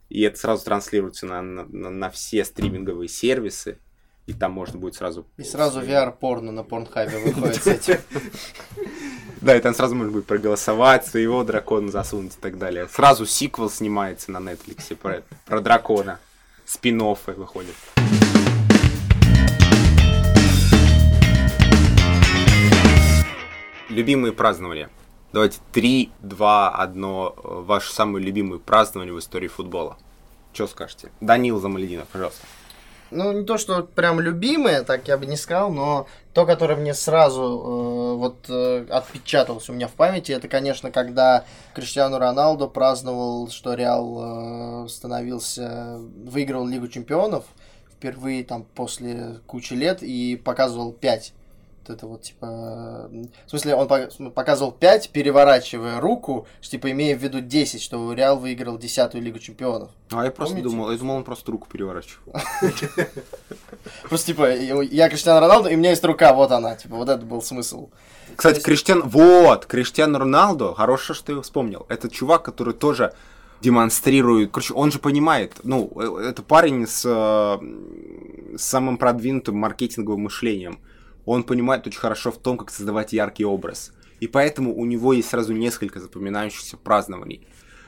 И 0.09 0.21
это 0.21 0.37
сразу 0.37 0.63
транслируется 0.63 1.25
на, 1.25 1.41
на, 1.41 1.65
на- 1.65 1.89
на 1.89 2.09
все 2.09 2.45
стриминговые 2.45 3.09
сервисы, 3.09 3.79
и 4.27 4.33
там 4.33 4.53
можно 4.53 4.79
будет 4.79 4.95
сразу... 4.95 5.27
и 5.37 5.43
сразу 5.43 5.81
VR-порно 5.81 6.51
на 6.51 6.63
порнхабе 6.63 7.17
выходит 7.19 7.63
с 7.63 7.67
этим. 7.67 7.97
Да, 9.45 9.55
и 9.55 9.61
там 9.61 9.75
сразу 9.75 9.93
можно 9.93 10.11
будет 10.11 10.25
проголосовать, 10.25 11.05
своего 11.05 11.43
дракона 11.43 11.91
засунуть 11.91 12.33
и 12.35 12.41
так 12.41 12.57
далее. 12.57 12.87
Сразу 12.87 13.27
сиквел 13.27 13.69
снимается 13.69 14.31
на 14.31 14.37
Netflix 14.37 14.95
про, 14.95 15.21
про 15.45 15.61
дракона. 15.61 16.19
спин 16.65 16.97
выходит. 16.99 17.75
Любимые 23.89 24.33
празднования. 24.33 24.89
Давайте 25.31 25.59
три, 25.71 26.09
два, 26.21 26.71
одно. 26.71 27.35
э, 27.37 27.41
Ваше 27.43 27.93
самое 27.93 28.25
любимое 28.25 28.57
празднование 28.57 29.13
в 29.13 29.19
истории 29.19 29.47
футбола. 29.47 29.99
Что 30.53 30.65
скажете? 30.65 31.11
Данил 31.21 31.59
Замалединов, 31.59 32.07
пожалуйста. 32.07 32.47
Ну, 33.11 33.31
не 33.31 33.45
то, 33.45 33.57
что 33.57 33.83
прям 33.83 34.19
любимое, 34.19 34.83
так 34.83 35.07
я 35.07 35.17
бы 35.17 35.25
не 35.25 35.37
сказал, 35.37 35.71
но 35.71 36.07
то, 36.33 36.45
которое 36.45 36.75
мне 36.75 36.93
сразу 36.93 37.41
э, 37.41 38.17
вот 38.17 38.45
э, 38.49 38.87
отпечаталось 38.89 39.69
у 39.69 39.73
меня 39.73 39.87
в 39.87 39.93
памяти, 39.93 40.31
это, 40.31 40.47
конечно, 40.47 40.91
когда 40.91 41.45
Криштиану 41.73 42.17
Роналду 42.17 42.67
праздновал, 42.67 43.49
что 43.49 43.75
Реал 43.75 44.85
э, 44.85 44.87
становился, 44.89 45.97
выиграл 45.99 46.67
Лигу 46.67 46.87
Чемпионов 46.87 47.45
впервые 47.91 48.43
там 48.43 48.65
после 48.75 49.39
кучи 49.45 49.73
лет 49.73 50.01
и 50.01 50.35
показывал 50.35 50.91
5. 50.91 51.33
Это 51.89 52.07
вот, 52.07 52.23
типа... 52.23 53.09
В 53.45 53.49
смысле, 53.49 53.75
он 53.75 53.87
по- 53.87 54.09
показывал 54.31 54.71
5, 54.71 55.09
переворачивая 55.09 55.99
руку, 55.99 56.47
что, 56.61 56.71
типа, 56.71 56.91
имея 56.91 57.15
в 57.17 57.21
виду 57.21 57.41
10, 57.41 57.81
что 57.81 58.13
Реал 58.13 58.37
выиграл 58.37 58.77
10 58.77 59.13
Лигу 59.15 59.39
Чемпионов. 59.39 59.89
А 60.11 60.23
я 60.23 60.31
просто 60.31 60.55
Помните? 60.55 60.69
думал, 60.69 60.91
я 60.91 60.97
думал, 60.97 61.15
он 61.15 61.23
просто 61.23 61.51
руку 61.51 61.67
переворачивал. 61.71 62.33
Просто, 64.09 64.27
типа, 64.27 64.51
я 64.51 65.09
Криштиану 65.09 65.39
Роналду, 65.39 65.69
и 65.69 65.75
у 65.75 65.77
меня 65.77 65.91
есть 65.91 66.03
рука, 66.03 66.33
вот 66.33 66.51
она. 66.51 66.75
Типа, 66.75 66.95
вот 66.95 67.09
это 67.09 67.25
был 67.25 67.41
смысл. 67.41 67.89
Кстати, 68.35 68.59
Криштиан... 68.61 69.01
Вот, 69.03 69.65
Криштиану 69.65 70.19
Роналду, 70.19 70.73
хорошо, 70.73 71.13
что 71.13 71.25
ты 71.25 71.31
его 71.33 71.41
вспомнил. 71.41 71.85
Это 71.89 72.09
чувак, 72.09 72.43
который 72.43 72.73
тоже 72.73 73.13
демонстрирует... 73.61 74.51
Короче, 74.51 74.73
он 74.73 74.91
же 74.91 74.99
понимает, 74.99 75.53
ну, 75.63 75.91
э, 75.95 76.29
это 76.29 76.43
парень 76.43 76.87
с, 76.87 77.03
э, 77.05 78.57
с 78.57 78.61
самым 78.63 78.97
продвинутым 78.97 79.57
маркетинговым 79.57 80.21
мышлением. 80.21 80.79
Он 81.25 81.43
понимает 81.43 81.87
очень 81.87 81.99
хорошо 81.99 82.31
в 82.31 82.37
том, 82.37 82.57
как 82.57 82.69
создавать 82.71 83.13
яркий 83.13 83.45
образ. 83.45 83.91
И 84.19 84.27
поэтому 84.27 84.75
у 84.75 84.85
него 84.85 85.13
есть 85.13 85.29
сразу 85.29 85.53
несколько 85.53 85.99
запоминающихся 85.99 86.77
празднований. 86.77 87.47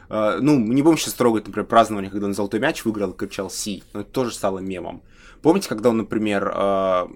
Э, 0.09 0.39
Ну, 0.41 0.57
не 0.59 0.81
будем 0.81 0.97
сейчас 0.97 1.13
трогать, 1.13 1.45
например, 1.47 1.67
празднование, 1.67 2.09
когда 2.11 2.27
он 2.27 2.33
золотой 2.33 2.59
мяч 2.59 2.83
выиграл 2.85 3.11
и 3.11 3.17
кричал 3.17 3.49
«Си», 3.49 3.83
но 3.93 4.01
это 4.01 4.09
тоже 4.11 4.33
стало 4.33 4.59
мемом. 4.59 5.01
Помните, 5.41 5.69
когда 5.69 5.89
он, 5.89 5.97
например, 5.97 6.51
э, 6.53 7.07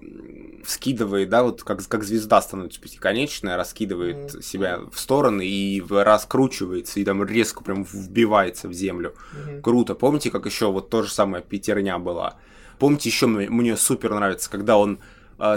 скидывает, 0.64 1.28
да, 1.28 1.42
вот 1.42 1.62
как, 1.64 1.84
как 1.88 2.04
звезда 2.04 2.40
становится 2.40 2.80
пятиконечная, 2.80 3.56
раскидывает 3.56 4.32
Мгм. 4.34 4.42
себя 4.42 4.80
в 4.92 4.98
стороны 4.98 5.44
и 5.46 5.82
раскручивается, 5.88 7.00
и 7.00 7.04
там 7.04 7.24
резко 7.24 7.64
прям 7.64 7.84
вбивается 7.84 8.68
в 8.68 8.72
землю. 8.72 9.14
Круто. 9.62 9.94
Помните, 9.94 10.30
как 10.30 10.46
еще 10.46 10.70
вот 10.70 10.88
то 10.88 11.02
же 11.02 11.10
самое 11.10 11.42
пятерня 11.42 11.98
была? 11.98 12.36
Помните, 12.78 13.08
еще 13.08 13.26
мне, 13.26 13.48
мне 13.50 13.76
супер 13.76 14.14
нравится, 14.14 14.48
когда 14.50 14.76
он 14.78 14.98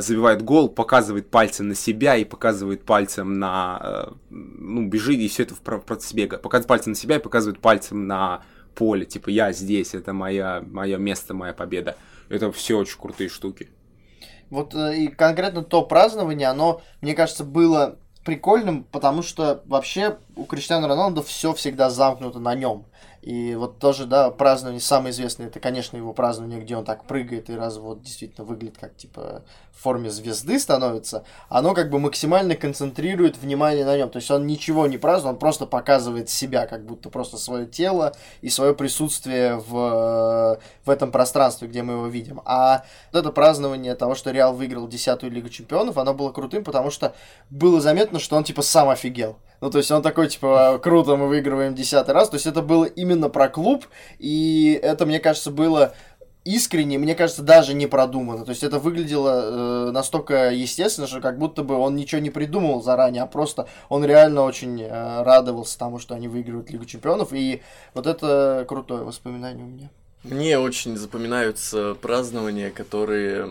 забивает 0.02 0.42
гол, 0.42 0.68
показывает 0.68 1.30
пальцем 1.30 1.68
на 1.68 1.76
себя 1.76 2.16
и 2.16 2.24
показывает 2.24 2.86
пальцем 2.86 3.38
на... 3.38 3.80
э, 3.84 4.12
ну, 4.32 4.88
бежит, 4.88 5.20
и 5.20 5.28
все 5.28 5.44
это 5.44 5.54
в 5.54 5.62
процессе 5.62 6.16
бега. 6.16 6.40
Показывает 6.40 6.68
пальцем 6.68 6.94
на 6.94 6.96
себя 6.96 7.18
и 7.18 7.20
показывает 7.20 7.62
пальцем 7.62 8.08
на 8.08 8.44
поле. 8.74 9.06
Типа, 9.06 9.30
я 9.30 9.52
здесь, 9.52 9.94
это 9.94 10.12
моя, 10.12 10.64
мое 10.66 10.98
место, 10.98 11.36
моя 11.36 11.54
победа. 11.54 11.98
Это 12.30 12.52
все 12.52 12.80
очень 12.80 13.00
крутые 13.00 13.30
штуки. 13.30 13.70
Вот 14.50 14.74
э, 14.74 14.98
и 14.98 15.08
конкретно 15.08 15.64
то 15.64 15.84
празднование, 15.84 16.48
оно, 16.48 16.82
мне 17.02 17.14
кажется, 17.14 17.44
было 17.44 18.00
прикольным, 18.26 18.86
потому 18.86 19.22
что 19.22 19.62
вообще 19.66 20.18
у 20.36 20.46
Криштиану 20.46 20.88
Роналду 20.88 21.22
все 21.22 21.54
всегда 21.54 21.92
замкнуто 21.92 22.40
на 22.40 22.56
нем. 22.56 22.88
И 23.22 23.56
вот 23.56 23.80
тоже, 23.80 24.06
да, 24.06 24.30
празднование, 24.30 24.82
самое 24.82 25.12
известное, 25.12 25.48
это, 25.48 25.60
конечно, 25.60 25.98
его 25.98 26.14
празднование, 26.14 26.60
где 26.60 26.76
он 26.76 26.86
так 26.86 27.06
прыгает 27.06 27.50
и 27.50 27.56
раз 27.56 27.78
вот 27.78 28.02
действительно 28.02 28.46
выглядит 28.46 28.78
как, 28.78 28.96
типа, 28.96 29.44
в 29.76 29.84
форме 29.84 30.10
звезды 30.10 30.58
становится, 30.60 31.26
оно 31.50 31.74
как 31.74 31.90
бы 31.90 32.00
максимально 32.00 32.56
концентрирует 32.56 33.38
внимание 33.38 33.86
на 33.86 33.98
нем. 33.98 34.10
То 34.10 34.18
есть 34.18 34.32
он 34.32 34.48
ничего 34.48 34.88
не 34.88 34.98
празднует, 34.98 35.34
он 35.34 35.40
просто 35.40 35.66
показывает 35.66 36.30
себя, 36.30 36.66
как 36.66 36.86
будто 36.86 37.10
просто 37.10 37.38
свое 37.38 37.66
тело 37.66 38.14
и 38.42 38.50
свое 38.50 38.74
присутствие 38.74 39.58
в, 39.58 40.60
в 40.86 40.90
этом 40.90 41.12
пространстве, 41.12 41.68
где 41.68 41.84
мы 41.84 41.94
его 41.94 42.08
видим. 42.08 42.42
А 42.46 42.84
вот 43.12 43.20
это 43.20 43.32
празднование 43.32 43.96
того, 43.96 44.16
что 44.16 44.32
Реал 44.32 44.54
выиграл 44.54 44.88
десятую 44.88 45.32
Лигу 45.32 45.50
Чемпионов, 45.50 45.98
оно 45.98 46.14
было 46.14 46.32
крутым, 46.32 46.64
потому 46.64 46.90
что 46.90 47.14
было 47.50 47.82
заметно, 47.82 48.20
что 48.20 48.38
он 48.38 48.44
типа 48.44 48.62
сам 48.62 48.90
офигел. 48.90 49.38
Ну, 49.62 49.72
то 49.72 49.78
есть 49.78 49.90
он 49.90 50.02
такой, 50.02 50.28
типа, 50.28 50.80
круто, 50.84 51.16
мы 51.16 51.28
выигрываем 51.28 51.76
десятый 51.76 52.14
раз. 52.14 52.30
То 52.30 52.36
есть 52.36 52.46
это 52.46 52.62
было 52.62 52.86
именно 52.86 53.30
про 53.30 53.48
клуб, 53.48 53.86
и 54.20 54.80
это, 54.84 55.06
мне 55.06 55.20
кажется, 55.20 55.50
было 55.50 55.94
искренне, 56.46 56.98
мне 56.98 57.16
кажется, 57.16 57.42
даже 57.42 57.74
не 57.74 57.88
продумано. 57.88 58.46
То 58.46 58.52
есть 58.52 58.64
это 58.64 58.80
выглядело 58.80 59.88
э, 59.88 59.92
настолько 59.92 60.52
естественно, 60.52 61.08
что 61.08 61.20
как 61.20 61.38
будто 61.38 61.64
бы 61.64 61.76
он 61.76 61.96
ничего 61.96 62.22
не 62.22 62.30
придумывал 62.30 62.82
заранее, 62.82 63.24
а 63.24 63.28
просто 63.28 63.68
он 63.90 64.06
реально 64.06 64.44
очень 64.44 64.82
э, 64.82 65.24
радовался 65.24 65.78
тому, 65.78 66.00
что 66.00 66.16
они 66.16 66.28
выигрывают 66.28 66.70
Лигу 66.70 66.86
Чемпионов. 66.86 67.34
И 67.34 67.62
вот 67.94 68.06
это 68.08 68.64
крутое 68.68 69.04
воспоминание 69.04 69.66
у 69.66 69.70
меня. 69.70 69.90
Мне 70.24 70.58
очень 70.58 70.98
запоминаются 70.98 71.96
празднования, 71.96 72.72
которые 72.72 73.48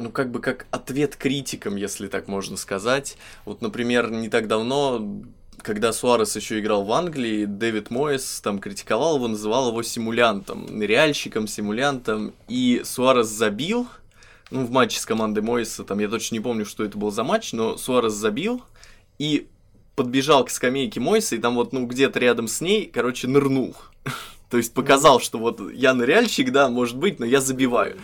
ну, 0.00 0.10
как 0.10 0.30
бы 0.30 0.40
как 0.40 0.66
ответ 0.70 1.16
критикам, 1.16 1.76
если 1.76 2.08
так 2.08 2.26
можно 2.26 2.56
сказать. 2.56 3.16
Вот, 3.44 3.60
например, 3.60 4.10
не 4.10 4.28
так 4.28 4.48
давно, 4.48 5.22
когда 5.62 5.92
Суарес 5.92 6.36
еще 6.36 6.60
играл 6.60 6.84
в 6.84 6.92
Англии, 6.92 7.44
Дэвид 7.44 7.90
Моэс 7.90 8.40
там 8.40 8.58
критиковал 8.58 9.16
его, 9.16 9.28
называл 9.28 9.68
его 9.68 9.82
симулянтом, 9.82 10.66
ныряльщиком, 10.66 11.46
симулянтом, 11.46 12.34
и 12.48 12.82
Суарес 12.84 13.28
забил, 13.28 13.88
ну, 14.50 14.64
в 14.64 14.70
матче 14.70 14.98
с 14.98 15.06
командой 15.06 15.40
Моэса, 15.40 15.84
там, 15.84 15.98
я 15.98 16.08
точно 16.08 16.36
не 16.36 16.40
помню, 16.40 16.64
что 16.64 16.84
это 16.84 16.98
был 16.98 17.10
за 17.10 17.24
матч, 17.24 17.52
но 17.52 17.76
Суарес 17.76 18.12
забил, 18.12 18.62
и 19.18 19.48
подбежал 19.96 20.44
к 20.44 20.50
скамейке 20.50 20.98
Мойса, 20.98 21.36
и 21.36 21.38
там 21.38 21.54
вот, 21.54 21.72
ну, 21.72 21.86
где-то 21.86 22.18
рядом 22.18 22.48
с 22.48 22.60
ней, 22.60 22.86
короче, 22.86 23.28
нырнул. 23.28 23.76
То 24.50 24.56
есть 24.56 24.72
показал, 24.72 25.20
что 25.20 25.38
вот 25.38 25.60
я 25.72 25.94
ныряльщик, 25.94 26.52
да, 26.52 26.68
может 26.68 26.96
быть, 26.96 27.20
но 27.20 27.26
я 27.26 27.40
забиваю. 27.40 27.98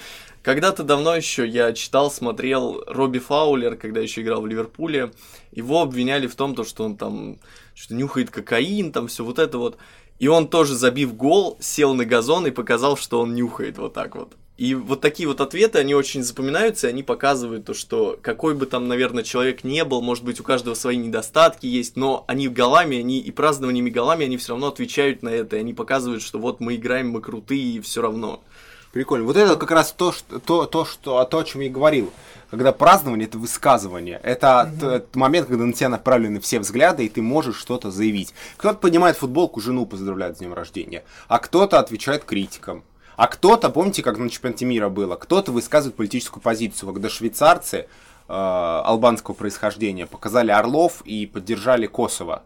Когда-то 0.47 0.85
давно 0.85 1.17
еще 1.17 1.45
я 1.45 1.73
читал, 1.73 2.09
смотрел 2.09 2.85
Робби 2.87 3.19
Фаулер, 3.19 3.75
когда 3.75 3.99
еще 3.99 4.23
играл 4.23 4.43
в 4.43 4.47
Ливерпуле. 4.47 5.11
Его 5.51 5.83
обвиняли 5.83 6.29
в 6.29 6.37
том, 6.37 6.55
то, 6.55 6.63
что 6.63 6.85
он 6.85 6.97
там 6.97 7.41
что 7.75 7.97
нюхает 7.97 8.31
кокаин, 8.31 8.93
там 8.93 9.09
все 9.09 9.25
вот 9.25 9.41
это 9.41 9.59
вот. 9.59 9.77
И 10.21 10.29
он 10.29 10.47
тоже, 10.47 10.77
забив 10.77 11.17
гол, 11.17 11.59
сел 11.61 11.95
на 11.95 12.05
газон 12.05 12.47
и 12.47 12.53
показал, 12.53 12.97
что 12.97 13.21
он 13.23 13.35
нюхает 13.35 13.77
вот 13.79 13.93
так 13.93 14.15
вот. 14.15 14.35
И 14.57 14.77
вот 14.77 15.01
такие 15.01 15.29
вот 15.29 15.41
ответы, 15.41 15.81
они 15.81 15.97
очень 15.97 16.23
запоминаются, 16.23 16.87
и 16.87 16.91
они 16.91 17.03
показывают 17.03 17.65
то, 17.65 17.75
что 17.75 18.17
какой 18.23 18.55
бы 18.55 18.67
там, 18.67 18.87
наверное, 18.87 19.25
человек 19.25 19.65
не 19.65 19.85
был, 19.85 20.01
может 20.01 20.23
быть, 20.23 20.39
у 20.39 20.45
каждого 20.45 20.75
свои 20.75 20.97
недостатки 20.97 21.67
есть, 21.67 21.97
но 21.97 22.25
они 22.29 22.47
голами, 22.47 22.99
они 22.99 23.19
и 23.19 23.33
празднованиями 23.33 23.91
голами, 23.91 24.27
они 24.27 24.37
все 24.37 24.53
равно 24.53 24.69
отвечают 24.69 25.25
на 25.25 25.31
это, 25.31 25.57
и 25.57 25.59
они 25.59 25.75
показывают, 25.75 26.23
что 26.23 26.39
вот 26.39 26.61
мы 26.61 26.77
играем, 26.77 27.11
мы 27.11 27.21
крутые, 27.21 27.79
и 27.79 27.81
все 27.81 28.01
равно. 28.01 28.45
Прикольно. 28.97 29.27
Вот 29.27 29.37
это 29.37 29.57
как 29.57 29.73
раз 29.73 29.93
то, 29.93 30.11
что, 30.11 30.39
то, 30.39 30.65
то, 30.65 30.87
что, 30.87 31.23
то, 31.27 31.39
о 31.39 31.45
чем 31.45 31.61
я 31.61 31.67
и 31.67 31.71
говорил. 31.71 32.11
Когда 32.51 32.73
празднование 32.73 33.29
это 33.29 33.37
высказывание, 33.37 34.19
это 34.23 34.73
тот 34.81 35.15
момент, 35.15 35.49
когда 35.49 35.67
на 35.67 35.75
тебя 35.75 35.91
направлены 35.91 36.41
все 36.41 36.59
взгляды, 36.59 37.05
и 37.05 37.11
ты 37.11 37.21
можешь 37.21 37.59
что-то 37.59 37.91
заявить. 37.91 38.33
Кто-то 38.57 38.79
поднимает 38.79 39.19
футболку, 39.19 39.61
жену 39.61 39.85
поздравляет 39.85 40.37
с 40.37 40.39
днем 40.39 40.55
рождения, 40.55 41.05
а 41.29 41.39
кто-то 41.41 41.79
отвечает 41.79 42.25
критикам. 42.25 42.85
А 43.17 43.27
кто-то, 43.27 43.69
помните, 43.69 44.03
как 44.03 44.17
на 44.17 44.31
чемпионате 44.31 44.65
мира 44.65 44.89
было, 44.89 45.17
кто-то 45.17 45.53
высказывает 45.53 45.95
политическую 45.95 46.43
позицию, 46.43 46.91
когда 46.91 47.11
швейцарцы 47.11 47.77
э, 47.77 47.87
албанского 48.29 49.35
происхождения 49.35 50.07
показали 50.07 50.53
Орлов 50.53 51.03
и 51.05 51.27
поддержали 51.27 51.87
Косово. 51.87 52.45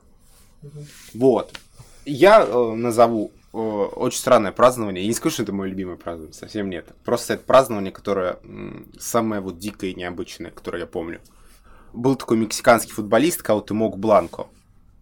Вот. 1.15 1.55
Я 2.05 2.43
э, 2.43 2.73
назову 2.75 3.31
очень 3.53 4.19
странное 4.19 4.53
празднование. 4.53 5.03
Я 5.03 5.09
не 5.09 5.15
скажу, 5.15 5.35
что 5.35 5.43
это 5.43 5.53
мое 5.53 5.71
любимое 5.71 5.97
празднование, 5.97 6.35
совсем 6.35 6.71
нет. 6.71 6.93
Просто 7.05 7.35
это 7.35 7.45
празднование, 7.45 7.93
которое 7.93 8.39
самое 8.99 9.41
вот 9.41 9.59
дикое 9.59 9.91
и 9.91 9.95
необычное, 9.95 10.51
которое 10.51 10.81
я 10.81 10.87
помню. 10.87 11.21
Был 11.93 12.15
такой 12.15 12.37
мексиканский 12.37 12.93
футболист 12.93 13.43
Каутемок 13.43 13.99
Бланко. 13.99 14.47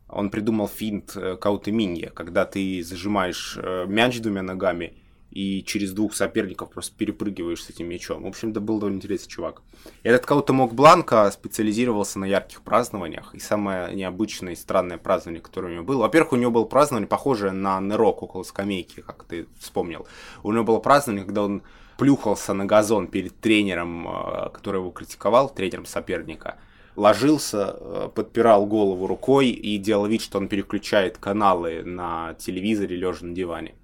Он 0.08 0.30
придумал 0.30 0.68
финт 0.68 1.14
э, 1.16 1.37
Кауте 1.37 1.70
Минья, 1.70 2.08
когда 2.08 2.46
ты 2.46 2.82
зажимаешь 2.82 3.58
э, 3.62 3.84
мяч 3.87 4.20
двумя 4.20 4.40
ногами 4.40 4.94
и 5.30 5.62
через 5.64 5.92
двух 5.92 6.14
соперников 6.14 6.70
просто 6.70 6.96
перепрыгиваешь 6.96 7.62
с 7.62 7.70
этим 7.70 7.88
мячом. 7.88 8.22
В 8.22 8.26
общем, 8.26 8.50
это 8.50 8.60
был 8.60 8.78
довольно 8.78 8.96
интересный 8.96 9.28
чувак. 9.28 9.62
Этот 10.02 10.26
кого-то 10.26 10.52
мог 10.52 10.74
Бланка 10.74 11.30
специализировался 11.30 12.18
на 12.18 12.24
ярких 12.24 12.62
празднованиях. 12.62 13.34
И 13.34 13.38
самое 13.38 13.94
необычное 13.94 14.54
и 14.54 14.56
странное 14.56 14.98
празднование, 14.98 15.42
которое 15.42 15.68
у 15.68 15.74
него 15.74 15.84
было. 15.84 16.02
Во-первых, 16.02 16.32
у 16.32 16.36
него 16.36 16.50
было 16.50 16.64
празднование, 16.64 17.08
похожее 17.08 17.52
на 17.52 17.78
нырок 17.80 18.22
около 18.22 18.42
скамейки, 18.42 19.00
как 19.00 19.24
ты 19.24 19.46
вспомнил. 19.58 20.06
У 20.42 20.52
него 20.52 20.64
было 20.64 20.78
празднование, 20.78 21.24
когда 21.24 21.44
он 21.44 21.62
плюхался 21.98 22.54
на 22.54 22.64
газон 22.64 23.08
перед 23.08 23.38
тренером, 23.40 24.08
э, 24.08 24.50
который 24.50 24.78
его 24.78 24.90
критиковал, 24.90 25.50
тренером 25.50 25.84
соперника 25.84 26.56
ложился, 26.98 27.76
э, 27.78 28.08
подпирал 28.14 28.66
голову 28.66 29.06
рукой 29.06 29.50
и 29.50 29.78
делал 29.78 30.06
вид, 30.06 30.20
что 30.20 30.38
он 30.38 30.48
переключает 30.48 31.16
каналы 31.16 31.82
на 31.84 32.34
телевизоре, 32.38 32.96
лежа 32.96 33.24
на 33.24 33.34
диване. 33.34 33.74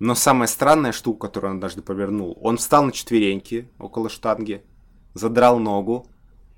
Но 0.00 0.14
самая 0.14 0.48
странная 0.48 0.92
штука, 0.92 1.26
которую 1.26 1.52
он 1.52 1.56
однажды 1.58 1.82
повернул, 1.82 2.36
он 2.40 2.56
встал 2.56 2.84
на 2.84 2.90
четвереньки 2.90 3.68
около 3.78 4.08
штанги, 4.08 4.64
задрал 5.12 5.58
ногу 5.58 6.06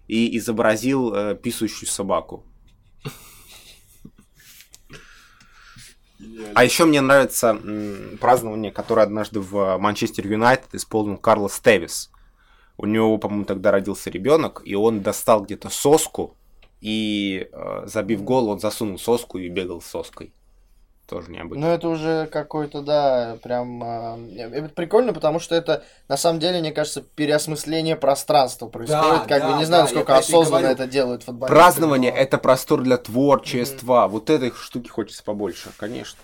и 0.06 0.38
изобразил 0.38 1.12
э, 1.12 1.34
писающую 1.34 1.88
собаку. 1.88 2.44
А 6.54 6.62
еще 6.62 6.84
мне 6.84 7.00
нравится 7.00 7.58
празднование, 8.20 8.70
которое 8.70 9.02
однажды 9.02 9.40
в 9.40 9.76
Манчестер 9.76 10.24
Юнайтед 10.28 10.72
исполнил 10.76 11.16
Карлос 11.16 11.58
Тевис. 11.58 12.12
У 12.76 12.86
него, 12.86 13.18
по-моему, 13.18 13.44
тогда 13.44 13.72
родился 13.72 14.08
ребенок, 14.08 14.62
и 14.64 14.76
он 14.76 15.00
достал 15.00 15.42
где-то 15.42 15.68
соску, 15.68 16.36
и, 16.80 17.48
э, 17.52 17.86
забив 17.86 18.22
гол, 18.22 18.50
он 18.50 18.60
засунул 18.60 19.00
соску 19.00 19.38
и 19.38 19.48
бегал 19.48 19.80
с 19.80 19.86
соской 19.86 20.32
тоже 21.12 21.30
необычно. 21.30 21.66
Ну, 21.66 21.72
это 21.74 21.88
уже 21.88 22.26
какой-то, 22.26 22.80
да, 22.80 23.36
прям... 23.42 23.82
Э, 23.84 24.48
это 24.50 24.70
прикольно, 24.70 25.12
потому 25.12 25.40
что 25.40 25.54
это, 25.54 25.84
на 26.08 26.16
самом 26.16 26.40
деле, 26.40 26.60
мне 26.60 26.72
кажется, 26.72 27.02
переосмысление 27.02 27.96
пространства 27.96 28.66
происходит. 28.68 29.02
Да, 29.02 29.18
как 29.28 29.42
да, 29.42 29.52
бы, 29.52 29.58
не 29.58 29.66
знаю, 29.66 29.82
да, 29.82 29.90
насколько 29.90 30.16
осознанно 30.16 30.68
это 30.68 30.86
делают 30.86 31.24
футболисты. 31.24 31.54
Празднование 31.54 32.12
но...— 32.12 32.16
это 32.18 32.38
простор 32.38 32.80
для 32.80 32.96
творчества. 32.96 34.06
Mm-hmm. 34.06 34.08
Вот 34.08 34.30
этой 34.30 34.52
штуки 34.52 34.88
хочется 34.88 35.22
побольше, 35.22 35.68
конечно. 35.76 36.18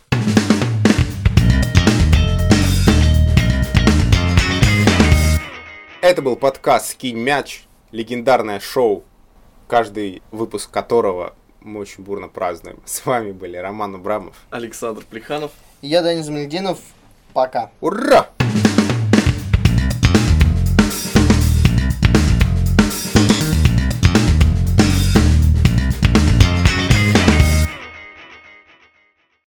Это 6.00 6.22
был 6.22 6.36
подкаст 6.36 6.92
«Скинь 6.92 7.18
мяч», 7.18 7.64
легендарное 7.90 8.58
шоу, 8.58 9.04
каждый 9.66 10.22
выпуск 10.30 10.70
которого 10.70 11.34
мы 11.60 11.80
очень 11.80 12.04
бурно 12.04 12.28
празднуем. 12.28 12.78
С 12.84 13.04
вами 13.04 13.32
были 13.32 13.56
Роман 13.56 13.94
Абрамов, 13.94 14.36
Александр 14.50 15.04
Плеханов. 15.08 15.52
Я 15.82 16.02
Данис 16.02 16.26
Замельдинов. 16.26 16.78
Пока. 17.32 17.70
Ура! 17.80 18.30